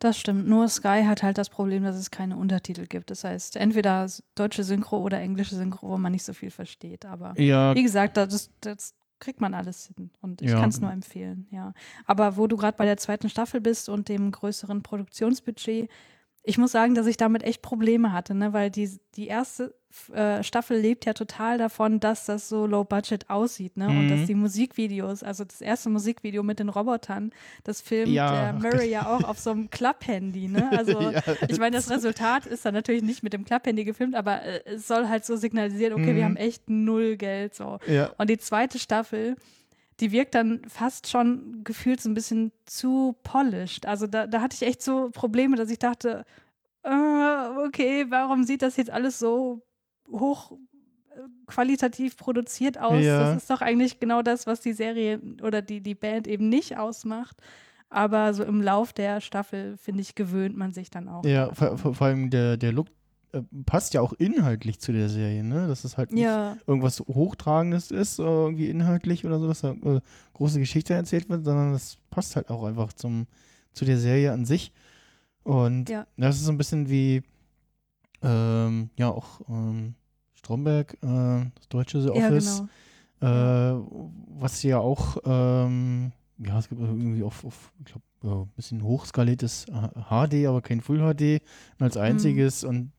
[0.00, 0.48] Das stimmt.
[0.48, 3.10] Nur Sky hat halt das Problem, dass es keine Untertitel gibt.
[3.10, 7.06] Das heißt, entweder deutsche Synchro oder englische Synchro, wo man nicht so viel versteht.
[7.06, 8.94] Aber Ja, wie gesagt, das, das
[9.24, 10.10] kriegt man alles hin.
[10.20, 10.60] Und ich Ja.
[10.60, 11.72] kann es nur empfehlen, ja.
[12.04, 15.88] Aber wo du gerade bei der zweiten Staffel bist und dem größeren Produktionsbudget,
[16.42, 18.52] ich muss sagen, dass ich damit echt Probleme hatte, ne?
[18.52, 19.74] weil die, die erste
[20.12, 23.88] äh, Staffel lebt ja total davon, dass das so low budget aussieht, ne?
[23.90, 24.08] Und Mhm.
[24.08, 27.30] dass die Musikvideos, also das erste Musikvideo mit den Robotern,
[27.64, 30.70] das filmt Ja, der Murray ja auch auf so einem Klapphandy, ne?
[30.78, 34.42] Also Ja, ich meine, das Resultat ist dann natürlich nicht mit dem Klapphandy gefilmt, aber
[34.42, 36.24] äh, es soll halt so signalisieren, okay, wir Mhm.
[36.24, 37.78] haben echt null Geld so.
[37.86, 39.36] ja, Und die zweite Staffel,
[40.00, 43.86] die wirkt dann fast schon gefühlt so ein bisschen zu polished.
[43.86, 46.24] Also da, da hatte ich echt so Probleme, dass ich dachte,
[46.82, 46.88] äh,
[47.66, 49.62] okay, warum sieht das jetzt alles so
[50.10, 53.02] hoch äh, qualitativ produziert aus?
[53.02, 53.20] Ja.
[53.20, 56.76] Das ist doch eigentlich genau das, was die Serie oder die, die Band eben nicht
[56.76, 57.36] ausmacht.
[57.90, 61.24] Aber so im Lauf der Staffel, finde ich, gewöhnt man sich dann auch.
[61.24, 62.88] ja vor, vor allem der, der Look
[63.32, 65.68] äh, passt ja auch inhaltlich zu der Serie, ne?
[65.68, 69.72] Dass es halt nicht ja, irgendwas Hochtragendes ist, äh, irgendwie inhaltlich oder so, dass da
[69.72, 70.00] äh,
[70.32, 73.26] große Geschichte erzählt wird, sondern das passt halt auch einfach zum,
[73.72, 74.72] zu der Serie an sich.
[75.44, 76.06] Und Ja.
[76.16, 77.22] das ist so ein bisschen wie,
[78.24, 79.94] ähm, ja, auch ähm,
[80.34, 82.62] Stromberg, äh, das deutsche The ja, Office,
[83.20, 83.80] genau.
[83.80, 83.84] äh,
[84.38, 88.82] was ja auch, ähm, ja, es gibt irgendwie auf, auf ich glaube, ja, ein bisschen
[88.82, 91.42] hochskaliertes HD, aber kein Full HD
[91.78, 92.92] als einziges und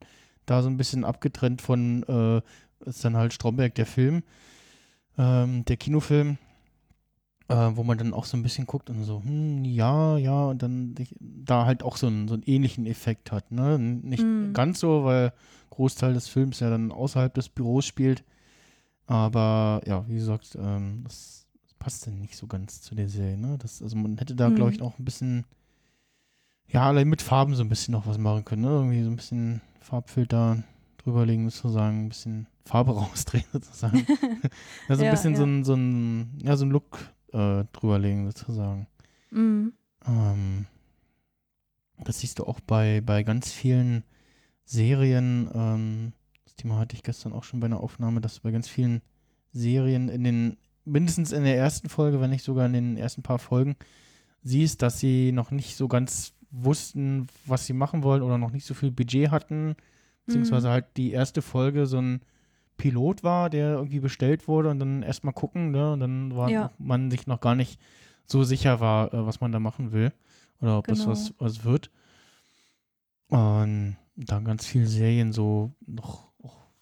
[0.46, 2.42] da so ein bisschen abgetrennt von, äh,
[2.88, 4.24] ist dann halt Stromberg der Film,
[5.18, 6.38] ähm, der Kinofilm,
[7.48, 10.62] äh, wo man dann auch so ein bisschen guckt und so, hm, ja, ja, und
[10.64, 13.78] dann da halt auch so einen, so einen ähnlichen Effekt hat, ne?
[13.80, 14.54] Nicht Mhm.
[14.54, 15.32] ganz so, weil
[15.70, 18.24] Großteil des Films ja dann außerhalb des Büros spielt,
[19.08, 23.38] aber ja, wie gesagt, ähm, das, das passt dann nicht so ganz zu der Serie,
[23.38, 23.58] ne?
[23.60, 24.86] Das, also man hätte da, glaube ich, Mhm.
[24.86, 25.46] auch ein bisschen,
[26.68, 28.70] ja, allein mit Farben so ein bisschen noch was machen können, ne?
[28.70, 30.64] Irgendwie so ein bisschen Farbfilter
[30.98, 34.08] drüberlegen sozusagen, ein bisschen Farbe rausdrehen sozusagen.
[34.88, 35.48] also ein Ja, bisschen so ja.
[35.48, 36.98] ein, so ein, ja, so ein Look
[37.36, 38.88] äh, drüberlegen sozusagen.
[39.32, 39.74] Mhm.
[40.08, 40.66] Ähm,
[42.04, 44.04] das siehst du auch bei, bei ganz vielen
[44.64, 45.50] Serien.
[45.54, 46.14] Ähm,
[46.46, 49.02] das Thema hatte ich gestern auch schon bei einer Aufnahme, dass du bei ganz vielen
[49.52, 53.40] Serien in den, mindestens in der ersten Folge, wenn nicht sogar in den ersten paar
[53.40, 53.76] Folgen,
[54.44, 58.66] siehst, dass sie noch nicht so ganz wussten, was sie machen wollen oder noch nicht
[58.66, 59.76] so viel Budget hatten,
[60.26, 60.72] beziehungsweise Mhm.
[60.72, 62.22] halt die erste Folge so ein
[62.78, 65.94] Pilot war, der irgendwie bestellt wurde und dann erstmal gucken, ne?
[65.94, 66.72] Und dann war Ja.
[66.78, 67.80] man sich noch gar nicht
[68.26, 70.12] so sicher war, äh, was man da machen will
[70.62, 71.12] oder ob das Genau.
[71.12, 71.92] was, was wird.
[73.30, 76.32] Und da ganz viele Serien so noch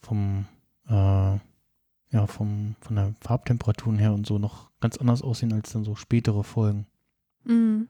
[0.01, 0.45] vom
[0.87, 1.37] äh,
[2.11, 5.95] ja, vom, von der Farbtemperatur her und so noch ganz anders aussehen als dann so
[5.95, 6.85] spätere Folgen.
[7.43, 7.87] Mhm.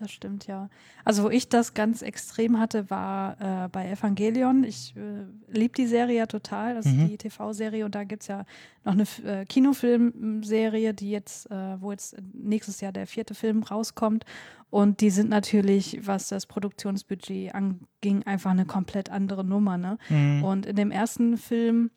[0.00, 0.68] Das stimmt, ja.
[1.04, 4.62] Also wo ich das ganz extrem hatte, war äh, bei Evangelion.
[4.62, 7.00] Ich äh, liebe die Serie ja total, das Mhm.
[7.00, 8.44] ist die TV-Serie und da gibt es ja
[8.84, 14.24] noch eine äh, Kinofilmserie, die jetzt, äh, wo jetzt nächstes Jahr der vierte Film rauskommt.
[14.70, 19.98] Und die sind natürlich, was das Produktionsbudget anging, einfach eine komplett andere Nummer, ne?
[20.10, 20.44] Mhm.
[20.44, 21.90] Und in dem ersten Film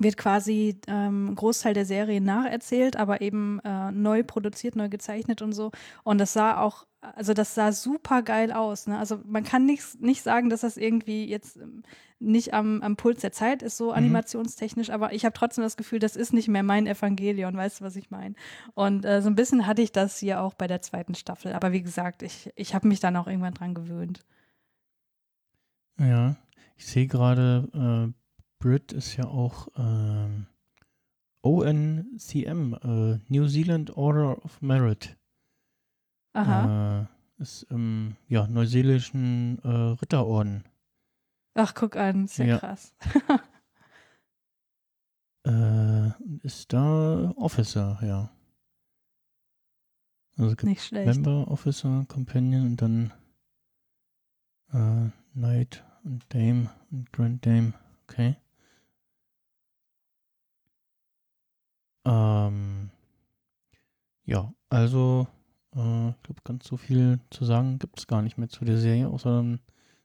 [0.00, 5.40] wird quasi ähm, ein Großteil der Serie nacherzählt, aber eben äh, neu produziert, neu gezeichnet
[5.40, 5.70] und so.
[6.02, 6.84] Und das sah auch,
[7.14, 8.86] also das sah super geil aus.
[8.86, 8.98] Ne?
[8.98, 11.82] Also man kann nicht, nicht sagen, dass das irgendwie jetzt ähm,
[12.18, 15.98] nicht am, am Puls der Zeit ist, so animationstechnisch, aber ich habe trotzdem das Gefühl,
[15.98, 18.34] das ist nicht mehr mein Evangelion, weißt du, was ich meine?
[18.74, 21.52] Und äh, so ein bisschen hatte ich das hier auch bei der zweiten Staffel.
[21.52, 24.24] Aber wie gesagt, ich, ich habe mich dann auch irgendwann dran gewöhnt.
[25.98, 26.36] Ja,
[26.76, 27.68] ich sehe gerade,
[28.12, 28.12] äh,
[28.58, 30.46] Brit ist ja auch ähm,
[31.42, 35.16] ONCM, äh, New Zealand Order of Merit.
[36.34, 37.08] Aha.
[37.38, 40.64] Äh, ist im ja, neuseelischen äh, Ritterorden.
[41.54, 42.58] Ach, guck an, ist ja, ja.
[42.58, 42.94] krass.
[45.46, 46.08] Äh,
[46.42, 48.30] ist da Officer, ja.
[50.38, 51.06] Also gibt nicht schlecht.
[51.06, 53.12] Member, Officer, Companion und dann
[54.72, 57.74] äh, Knight und Dame und Grand Dame.
[58.04, 58.36] Okay.
[62.06, 62.90] Ähm,
[64.24, 65.28] ja, also
[65.76, 68.78] äh, ich glaube, ganz so viel zu sagen gibt es gar nicht mehr zu der
[68.78, 69.58] Serie, außer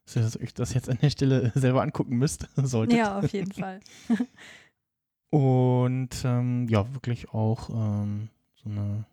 [0.06, 2.98] dass ihr euch das jetzt an der Stelle selber angucken müsst, solltet.
[2.98, 3.80] Ja, auf jeden Fall.
[5.30, 9.06] Und ähm, ja, wirklich auch ähm, so eine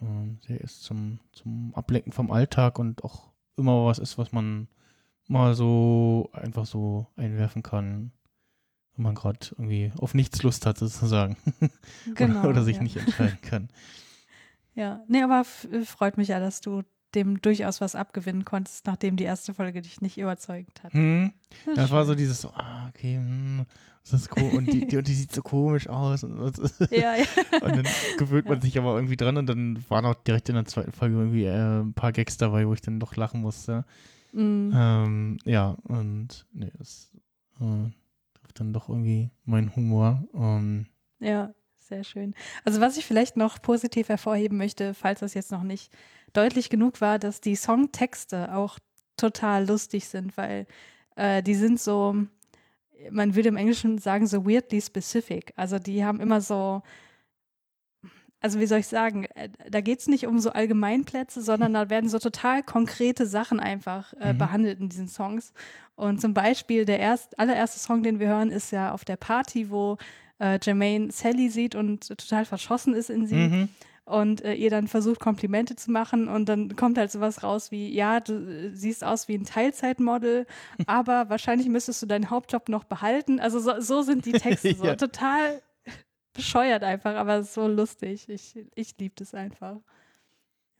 [0.00, 4.68] ähm, Serie ist zum, zum Ablenken vom Alltag und auch immer was ist, was man
[5.26, 8.12] mal so einfach so einwerfen kann,
[8.96, 11.36] wenn man gerade irgendwie auf nichts Lust hat, sozusagen.
[12.14, 12.40] Genau.
[12.40, 12.82] oder, oder sich ja.
[12.82, 13.68] nicht entscheiden kann.
[14.78, 16.82] Ja, nee, aber f- freut mich ja, dass du
[17.14, 20.92] dem durchaus was abgewinnen konntest, nachdem die erste Folge dich nicht überzeugt hat.
[20.92, 21.32] Hm,
[21.66, 23.64] Ja, das war so dieses, so, ah, okay, hm,
[24.04, 24.56] das ist cool.
[24.56, 26.22] Und die, die, und die sieht so komisch aus.
[26.22, 26.58] Und,
[26.92, 27.24] Ja, ja.
[27.62, 27.86] und dann
[28.18, 28.62] gewöhnt man Ja.
[28.62, 31.80] sich aber irgendwie dran und dann waren auch direkt in der zweiten Folge irgendwie äh,
[31.80, 33.84] ein paar Gags dabei, wo ich dann doch lachen musste.
[34.32, 37.10] Mm, Ähm, ja, und nee, das
[37.60, 37.90] äh,
[38.38, 40.22] trifft dann doch irgendwie meinen Humor.
[40.34, 40.86] Ähm,
[41.20, 41.52] ja,
[41.88, 42.34] sehr schön.
[42.64, 45.92] Also was ich vielleicht noch positiv hervorheben möchte, falls das jetzt noch nicht
[46.32, 48.78] deutlich genug war, dass die Songtexte auch
[49.16, 50.66] total lustig sind, weil
[51.16, 52.14] äh, die sind so,
[53.10, 55.52] man würde im Englischen sagen, so weirdly specific.
[55.56, 56.82] Also die haben immer so,
[58.40, 61.90] also wie soll ich sagen, äh, da geht es nicht um so Allgemeinplätze, sondern da
[61.90, 64.38] werden so total konkrete Sachen einfach äh, Mhm.
[64.38, 65.52] behandelt in diesen Songs.
[65.96, 69.70] Und zum Beispiel der erst, allererste Song, den wir hören, ist ja auf der Party,
[69.70, 69.96] wo
[70.38, 73.68] äh, Jermaine Sally sieht und total verschossen ist in sie mhm.
[74.04, 77.92] und äh, ihr dann versucht, Komplimente zu machen und dann kommt halt sowas raus wie,
[77.94, 80.46] ja, du äh, siehst aus wie ein Teilzeitmodel,
[80.86, 83.40] aber wahrscheinlich müsstest du deinen Hauptjob noch behalten.
[83.40, 84.94] Also so, so sind die Texte so Ja.
[84.96, 85.60] total
[86.34, 88.28] bescheuert einfach, aber so lustig.
[88.28, 89.76] Ich, ich liebe das einfach.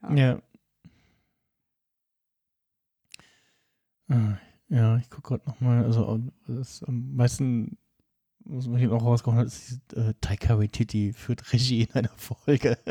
[0.03, 0.15] Ja.
[0.15, 0.41] Ja.
[4.09, 4.37] Ah,
[4.69, 7.77] Ja, ich gucke gerade nochmal, also äh, das am meisten,
[8.49, 12.77] was man hier auch rausgehauen hat, ist äh, Taika Waititi führt Regie in einer Folge.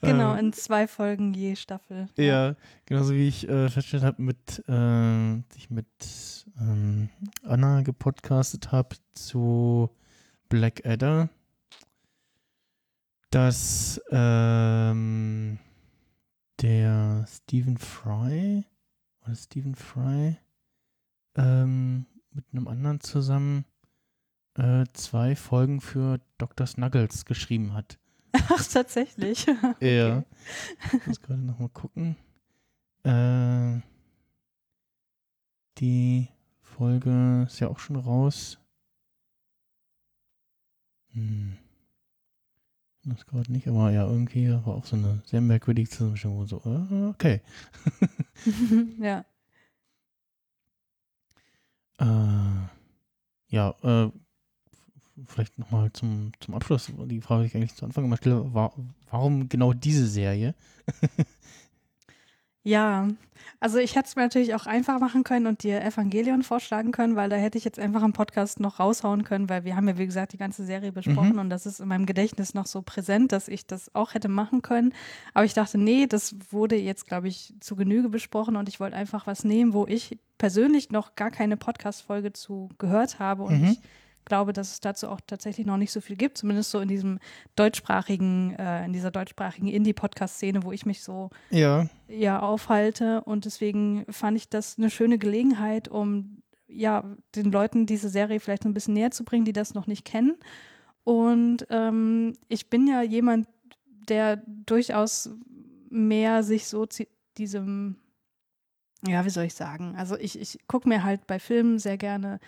[0.00, 2.08] Genau, Ähm, in zwei Folgen je Staffel.
[2.18, 5.86] Ja, genauso wie ich äh, festgestellt habe, mit, äh, ich mit
[6.60, 7.08] ähm,
[7.42, 9.88] Anna gepodcastet habe zu
[10.50, 11.30] Black Adder,
[13.30, 15.58] dass ähm,
[16.60, 18.64] der Stephen Fry
[19.24, 20.36] oder Stephen Fry
[21.36, 23.64] ähm, mit einem anderen zusammen
[24.56, 26.66] äh, zwei Folgen für Dr.
[26.66, 27.98] Snuggles geschrieben hat.
[28.32, 29.46] Ach, tatsächlich.
[29.80, 30.24] Ja.
[30.92, 32.16] Ich muss gerade nochmal gucken.
[33.04, 33.80] Äh,
[35.78, 36.28] die
[36.60, 38.58] Folge ist ja auch schon raus.
[41.12, 41.56] Hm.
[43.06, 46.38] Das gerade nicht, aber ja, irgendwie war auch so eine sehr merkwürdige Zusammenstellung.
[46.38, 47.42] wo So, äh, okay.
[48.98, 49.24] ja.
[51.98, 52.68] Äh,
[53.48, 54.10] ja, äh,
[55.26, 56.90] vielleicht nochmal zum, zum Abschluss.
[57.06, 58.72] Die Frage, die ich eigentlich zu Anfang immer stelle, war,
[59.10, 60.54] warum genau diese Serie?
[62.66, 63.08] Ja,
[63.60, 67.14] also ich hätte es mir natürlich auch einfach machen können und dir Evangelion vorschlagen können,
[67.14, 69.98] weil da hätte ich jetzt einfach im Podcast noch raushauen können, weil wir haben ja,
[69.98, 71.38] wie gesagt, die ganze Serie besprochen Mhm.
[71.40, 74.62] und das ist in meinem Gedächtnis noch so präsent, dass ich das auch hätte machen
[74.62, 74.94] können.
[75.34, 78.96] Aber ich dachte, nee, das wurde jetzt, glaube ich, zu Genüge besprochen und ich wollte
[78.96, 83.68] einfach was nehmen, wo ich persönlich noch gar keine Podcast-Folge zu gehört habe und Mhm.
[83.72, 83.80] ich
[84.24, 87.18] glaube, dass es dazu auch tatsächlich noch nicht so viel gibt, zumindest so in diesem
[87.56, 91.88] deutschsprachigen, äh, in dieser deutschsprachigen Indie-Podcast-Szene, wo ich mich so Ja.
[92.08, 97.04] ja aufhalte und deswegen fand ich das eine schöne Gelegenheit, um ja
[97.34, 100.36] den Leuten diese Serie vielleicht ein bisschen näher zu bringen, die das noch nicht kennen.
[101.04, 103.46] Und ähm, ich bin ja jemand,
[104.08, 105.30] der durchaus
[105.90, 106.86] mehr sich so
[107.38, 107.96] diesem,
[109.06, 112.40] ja, wie soll ich sagen, also ich, ich gucke mir halt bei Filmen sehr gerne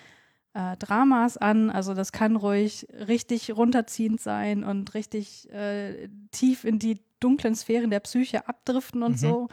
[0.56, 1.70] äh, Dramas an.
[1.70, 7.90] Also das kann ruhig richtig runterziehend sein und richtig äh, tief in die dunklen Sphären
[7.90, 9.16] der Psyche abdriften und Mhm.
[9.16, 9.48] so.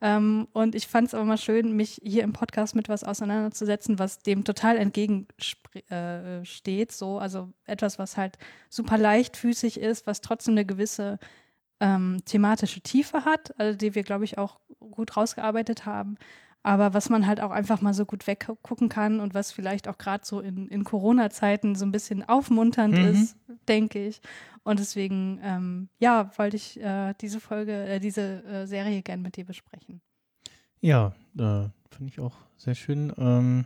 [0.00, 3.98] Ähm, und ich fand es aber mal schön, mich hier im Podcast mit was auseinanderzusetzen,
[3.98, 5.90] was dem total entgegensteht.
[5.90, 8.38] Äh, so, also etwas, was halt
[8.68, 11.18] super leichtfüßig ist, was trotzdem eine gewisse
[11.80, 16.16] ähm, thematische Tiefe hat, also die wir, glaube ich, auch gut rausgearbeitet haben.
[16.62, 19.96] Aber was man halt auch einfach mal so gut weggucken kann und was vielleicht auch
[19.96, 23.04] gerade so in, in Corona-Zeiten so ein bisschen aufmunternd Mhm.
[23.04, 23.36] ist,
[23.68, 24.20] denke ich.
[24.64, 29.36] Und deswegen, ähm, ja, wollte ich äh, diese Folge, äh, diese äh, Serie gern mit
[29.36, 30.02] dir besprechen.
[30.80, 33.12] Ja, finde ich auch sehr schön.
[33.16, 33.64] Ähm,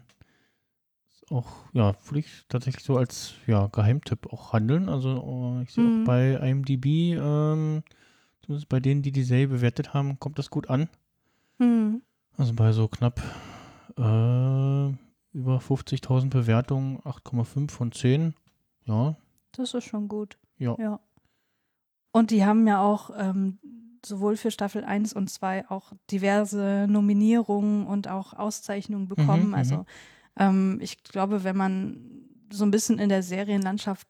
[1.31, 4.89] auch, ja, würde ich tatsächlich so als ja, Geheimtipp auch handeln.
[4.89, 6.03] Also äh, ich sehe Mhm.
[6.03, 6.87] auch bei IMDb,
[7.19, 7.83] ähm,
[8.43, 10.89] zumindest bei denen, die die Serie bewertet haben, kommt das gut an.
[11.59, 12.03] Hm.
[12.37, 13.21] Also bei so knapp
[13.97, 14.89] äh,
[15.33, 18.35] über 50.000 Bewertungen, 8,5 von 10.
[18.85, 19.17] Ja,
[19.53, 20.39] Das ist schon gut.
[20.59, 20.77] Ja.
[20.79, 21.01] ja.
[22.13, 23.59] Und die haben ja auch ähm,
[24.05, 29.49] sowohl für Staffel 1 und 2 auch diverse Nominierungen und auch Auszeichnungen bekommen.
[29.49, 29.87] Mhm, also
[30.37, 34.07] ähm, ich glaube, wenn man so ein bisschen in der Serienlandschaft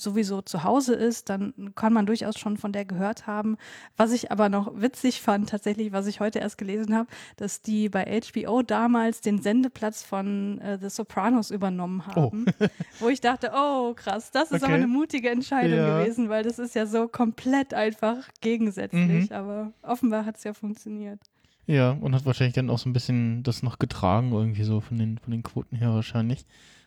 [0.00, 3.56] sowieso zu Hause ist, dann kann man durchaus schon von der gehört haben.
[3.96, 7.88] Was ich aber noch witzig fand, tatsächlich, was ich heute erst gelesen habe, dass die
[7.88, 12.30] bei HBO damals den Sendeplatz von äh, The Sopranos übernommen Oh.
[12.30, 12.46] haben.
[13.00, 14.82] Wo ich dachte, oh krass, das ist aber Okay.
[14.82, 15.98] eine mutige Entscheidung Ja.
[16.00, 19.34] gewesen, weil das ist ja so komplett einfach gegensätzlich.
[19.34, 21.20] Aber offenbar hat es ja funktioniert.
[21.66, 24.98] Ja, und hat wahrscheinlich dann auch so ein bisschen das noch getragen, irgendwie so von
[24.98, 26.44] den, von den Quoten her wahrscheinlich.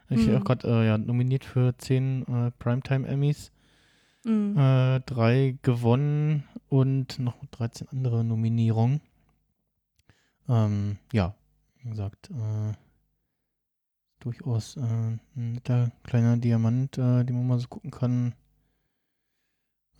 [0.09, 0.37] Ich Mhm.
[0.37, 3.51] auch gerade äh, ja, nominiert für zehn äh, Primetime Emmys,
[4.25, 4.57] Mhm.
[4.57, 9.01] äh, drei gewonnen und noch 13 andere Nominierungen.
[10.47, 11.35] Ähm, ja,
[11.81, 12.73] wie gesagt, äh,
[14.19, 18.33] durchaus äh, ein netter kleiner Diamant, äh, den man mal so gucken kann.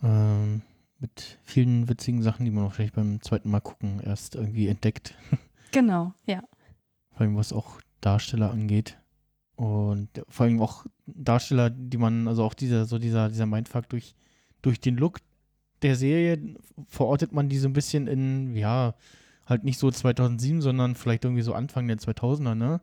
[0.02, 0.62] Ähm,
[0.98, 5.14] mit vielen witzigen Sachen, die man wahrscheinlich beim zweiten Mal gucken erst irgendwie entdeckt.
[5.72, 6.42] Genau, ja.
[7.12, 8.98] Vor allem was auch Darsteller angeht.
[9.60, 14.14] Und vor allem auch Darsteller, die man, also auch dieser, so dieser, dieser Mindfuck durch,
[14.62, 15.18] durch den Look
[15.82, 16.38] der Serie
[16.88, 18.94] verortet man die so ein bisschen in, ja,
[19.44, 22.80] halt nicht so 2007, sondern vielleicht irgendwie so Anfang der 2000er, ne?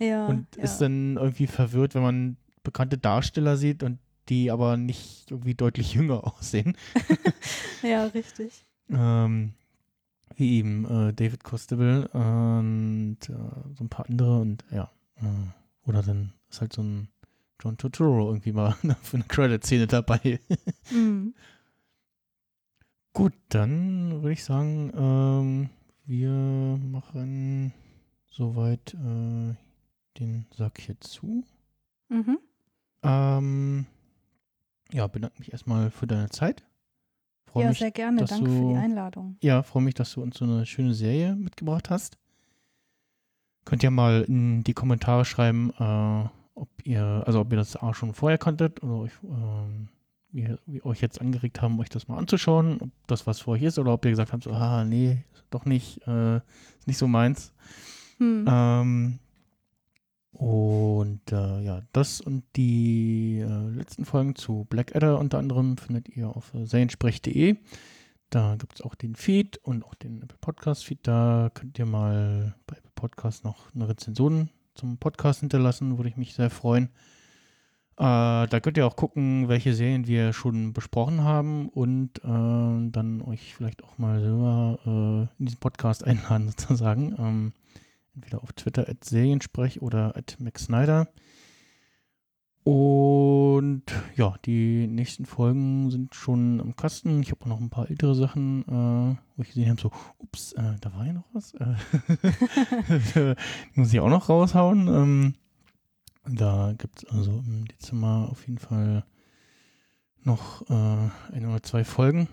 [0.00, 0.64] Ja, Und ja.
[0.64, 5.94] ist dann irgendwie verwirrt, wenn man bekannte Darsteller sieht und die aber nicht irgendwie deutlich
[5.94, 6.76] jünger aussehen.
[7.84, 8.64] ja, richtig.
[8.90, 9.52] Ähm,
[10.34, 13.32] wie eben äh, David Costable und äh,
[13.76, 14.90] so ein paar andere und ja.
[15.18, 15.22] Äh,
[15.86, 17.08] oder dann ist halt so ein
[17.62, 18.72] John Turturro irgendwie mal
[19.02, 20.40] für eine Credit-Szene dabei.
[20.90, 21.34] Mhm.
[23.12, 25.70] Gut, dann würde ich sagen, ähm,
[26.04, 27.72] wir machen
[28.30, 29.54] soweit äh,
[30.18, 31.44] den Sack hier zu.
[32.10, 32.38] Mhm.
[33.02, 33.86] Ähm,
[34.92, 36.62] ja, bedanke mich erstmal für deine Zeit.
[37.46, 38.24] Freue Ja, mich, sehr gerne.
[38.26, 39.36] Danke für du- die Einladung.
[39.42, 42.18] Ja, freue mich, dass du uns so eine schöne Serie mitgebracht hast.
[43.66, 47.92] Könnt ihr mal in die Kommentare schreiben, äh, ob ihr, also ob ihr das A
[47.92, 49.88] schon vorher kanntet oder euch, ähm,
[50.30, 53.62] wir, wir euch jetzt angeregt haben, euch das mal anzuschauen, ob das was für euch
[53.62, 57.08] ist oder ob ihr gesagt habt, so, ah, nee, doch nicht, äh, ist nicht so
[57.08, 57.52] meins.
[58.18, 58.46] Hm.
[58.48, 59.18] Ähm,
[60.30, 66.28] und äh, ja, das und die äh, letzten Folgen zu Blackadder unter anderem findet ihr
[66.28, 67.56] auf äh, seriensprech.de.
[68.30, 71.00] Da gibt es auch den Feed und auch den Apple Podcast Feed.
[71.02, 76.34] Da könnt ihr mal bei Podcast noch eine Rezension zum Podcast hinterlassen, würde ich mich
[76.34, 76.90] sehr freuen.
[77.98, 83.22] Äh, da könnt ihr auch gucken, welche Serien wir schon besprochen haben und äh, dann
[83.24, 87.14] euch vielleicht auch mal selber äh, in diesen Podcast einladen sozusagen.
[87.18, 87.52] Ähm,
[88.14, 91.08] entweder auf Twitter at Seriensprech oder at Max Snyder.
[92.66, 93.84] Und
[94.16, 97.22] ja, die nächsten Folgen sind schon im Kasten.
[97.22, 100.74] Ich habe noch ein paar ältere Sachen, äh, wo ich gesehen habe, so, ups, äh,
[100.80, 101.54] da war ja noch was.
[101.54, 103.36] Äh,
[103.76, 104.88] muss ich auch noch raushauen.
[104.88, 105.34] Ähm,
[106.24, 109.04] da gibt es also im Dezember auf jeden Fall
[110.24, 112.26] noch äh, ein oder zwei Folgen.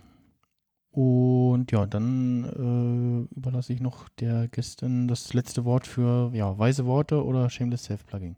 [0.90, 6.88] Und ja, dann äh, überlasse ich noch der Gästin das letzte Wort für ja, weise
[6.88, 8.36] Worte oder Shameless Self-Plugging.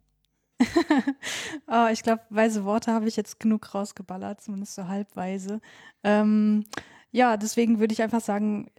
[1.68, 5.60] oh, ich glaube, weise Worte habe ich jetzt genug rausgeballert, zumindest so halbweise.
[6.04, 6.66] Ähm,
[7.12, 8.70] ja, deswegen würde ich einfach sagen,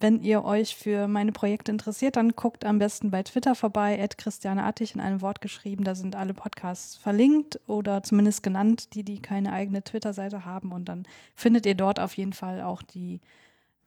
[0.00, 4.16] wenn ihr euch für meine Projekte interessiert, dann guckt am besten bei Twitter vorbei, at
[4.16, 5.84] Christiane Attig in einem Wort geschrieben.
[5.84, 10.72] Da sind alle Podcasts verlinkt oder zumindest genannt, die, die keine eigene Twitter-Seite haben.
[10.72, 11.04] Und dann
[11.34, 13.20] findet ihr dort auf jeden Fall auch die,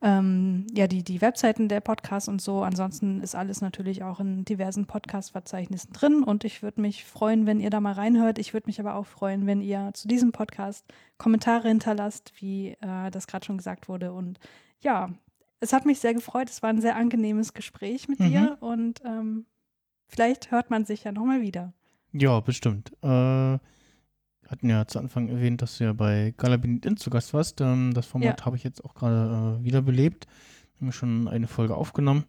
[0.04, 2.62] ähm, ja, die, die Webseiten der Podcasts und so.
[2.62, 6.22] Ansonsten ist alles natürlich auch in diversen Podcast-Verzeichnissen drin.
[6.22, 8.38] Und ich würde mich freuen, wenn ihr da mal reinhört.
[8.38, 10.84] Ich würde mich aber auch freuen, wenn ihr zu diesem Podcast
[11.16, 14.12] Kommentare hinterlasst, wie äh, das gerade schon gesagt wurde.
[14.12, 14.38] Und
[14.80, 15.08] ja,
[15.60, 16.50] es hat mich sehr gefreut.
[16.50, 18.24] Es war ein sehr angenehmes Gespräch mit Mhm.
[18.26, 19.46] dir und ähm,
[20.06, 21.72] vielleicht hört man sich ja nochmal wieder.
[22.12, 22.92] Ja, bestimmt.
[23.02, 23.58] Äh,
[24.48, 27.60] hatten ja zu Anfang erwähnt, dass du ja bei Galabinit In zu Gast warst.
[27.60, 30.26] Ähm, das Format habe ich jetzt auch gerade äh, wiederbelebt.
[30.76, 32.24] Haben wir schon eine Folge aufgenommen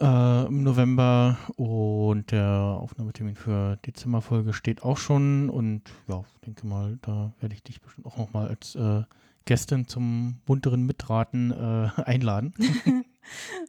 [0.00, 2.48] äh, im November und der
[2.80, 7.80] Aufnahmetermin für Dezemberfolge steht auch schon und ja, ich denke mal, da werde ich dich
[7.80, 9.02] bestimmt auch nochmal als äh,
[9.44, 12.54] Gästin zum munteren Mitraten äh, einladen.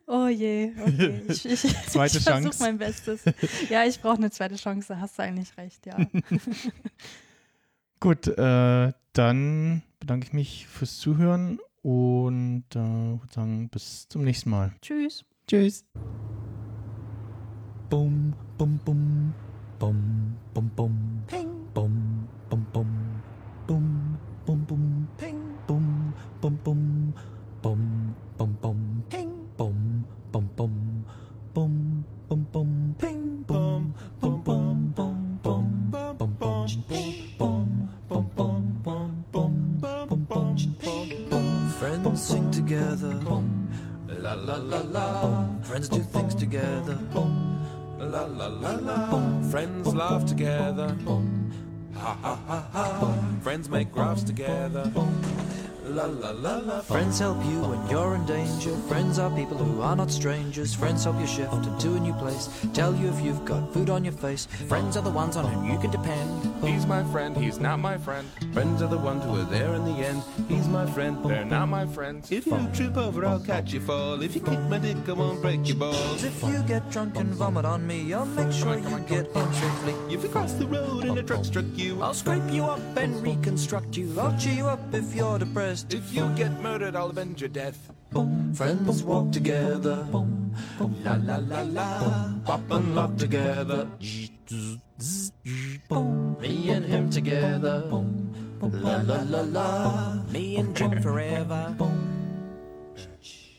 [0.08, 1.22] Oh je, okay.
[1.28, 2.44] Ich, ich, Zweite ich Chance.
[2.44, 3.26] versuche mein Bestes.
[3.70, 5.98] Ja, ich brauche eine zweite Chance, hast du eigentlich recht, ja.
[8.02, 14.52] Gut, äh, dann bedanke ich mich fürs Zuhören und äh, würde sagen, bis zum nächsten
[14.52, 14.74] Mal.
[14.82, 15.26] Tschüss.
[15.48, 15.84] Tschüss.
[17.90, 19.34] Bum, bum, bum,
[19.80, 22.89] bum, bum, bum, ping, bum, bum, bum, bum,
[44.46, 45.46] La la la.
[45.64, 46.98] Friends do things together.
[48.00, 49.42] La la la la.
[49.50, 50.96] Friends laugh together.
[51.96, 53.16] Ha ha ha ha.
[53.42, 54.92] Friends make graphs together.
[55.86, 56.82] La la la.
[56.82, 58.76] Friends help you when you're in danger.
[58.88, 60.74] Friends are people who are not strangers.
[60.74, 62.50] Friends help you shift into a new place.
[62.74, 64.46] Tell you if you've got food on your face.
[64.68, 66.49] Friends are the ones on whom you can depend.
[66.62, 68.28] He's my friend, he's not my friend.
[68.54, 70.22] Friends are the ones who are there in the end.
[70.48, 72.32] He's my friend, they're not my friends.
[72.32, 74.22] If you trip over, I'll catch you fall.
[74.22, 76.24] If you kick my dick, I won't break your balls.
[76.24, 79.94] If you get drunk and vomit on me, I'll make sure you get home safely.
[80.14, 83.22] If you cross the road and a truck struck you, I'll scrape you up and
[83.22, 84.20] reconstruct you.
[84.20, 85.94] I'll cheer you up if you're depressed.
[85.94, 87.92] If you get murdered, I'll avenge your death.
[88.54, 90.06] Friends walk together.
[91.04, 92.34] La la la la.
[92.44, 93.88] Pop and lock together.
[96.40, 97.84] Me and him together.
[98.62, 100.14] La la la la.
[100.32, 101.76] Me and Jim forever.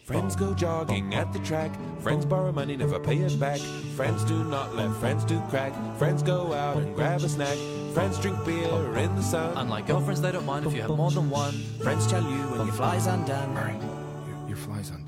[0.05, 1.71] Friends go jogging at the track.
[2.01, 3.61] Friends borrow money, never pay it back.
[3.95, 5.73] Friends do not let friends do crack.
[5.99, 7.57] Friends go out and grab a snack.
[7.95, 9.57] Friends drink beer in the sun.
[9.57, 11.53] Unlike girlfriends, they don't mind if you have more than one.
[11.83, 13.55] Friends tell you when your fly's undone.
[13.55, 15.00] Your, your fly's undone.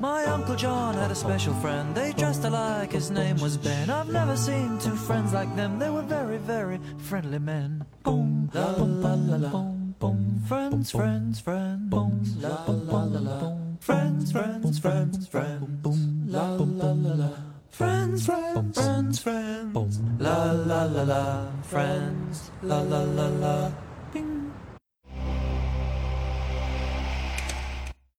[0.00, 1.92] My Uncle John had a special friend.
[1.92, 3.90] They dressed alike, his name was Ben.
[3.90, 5.80] I've never seen two friends like them.
[5.80, 7.84] They were very, very friendly men.
[8.04, 9.50] Boom, la la la la.
[9.98, 11.90] Boom, friends, friends, friends.
[11.90, 13.56] Boom, la la la la.
[13.80, 15.66] Friends, friends, friends, friends.
[15.82, 17.30] Boom, la la la la.
[17.70, 20.00] Friends, friends, friends, friends.
[20.20, 21.50] La la la la.
[21.62, 23.72] Friends, la la la la.
[24.12, 24.37] Bing.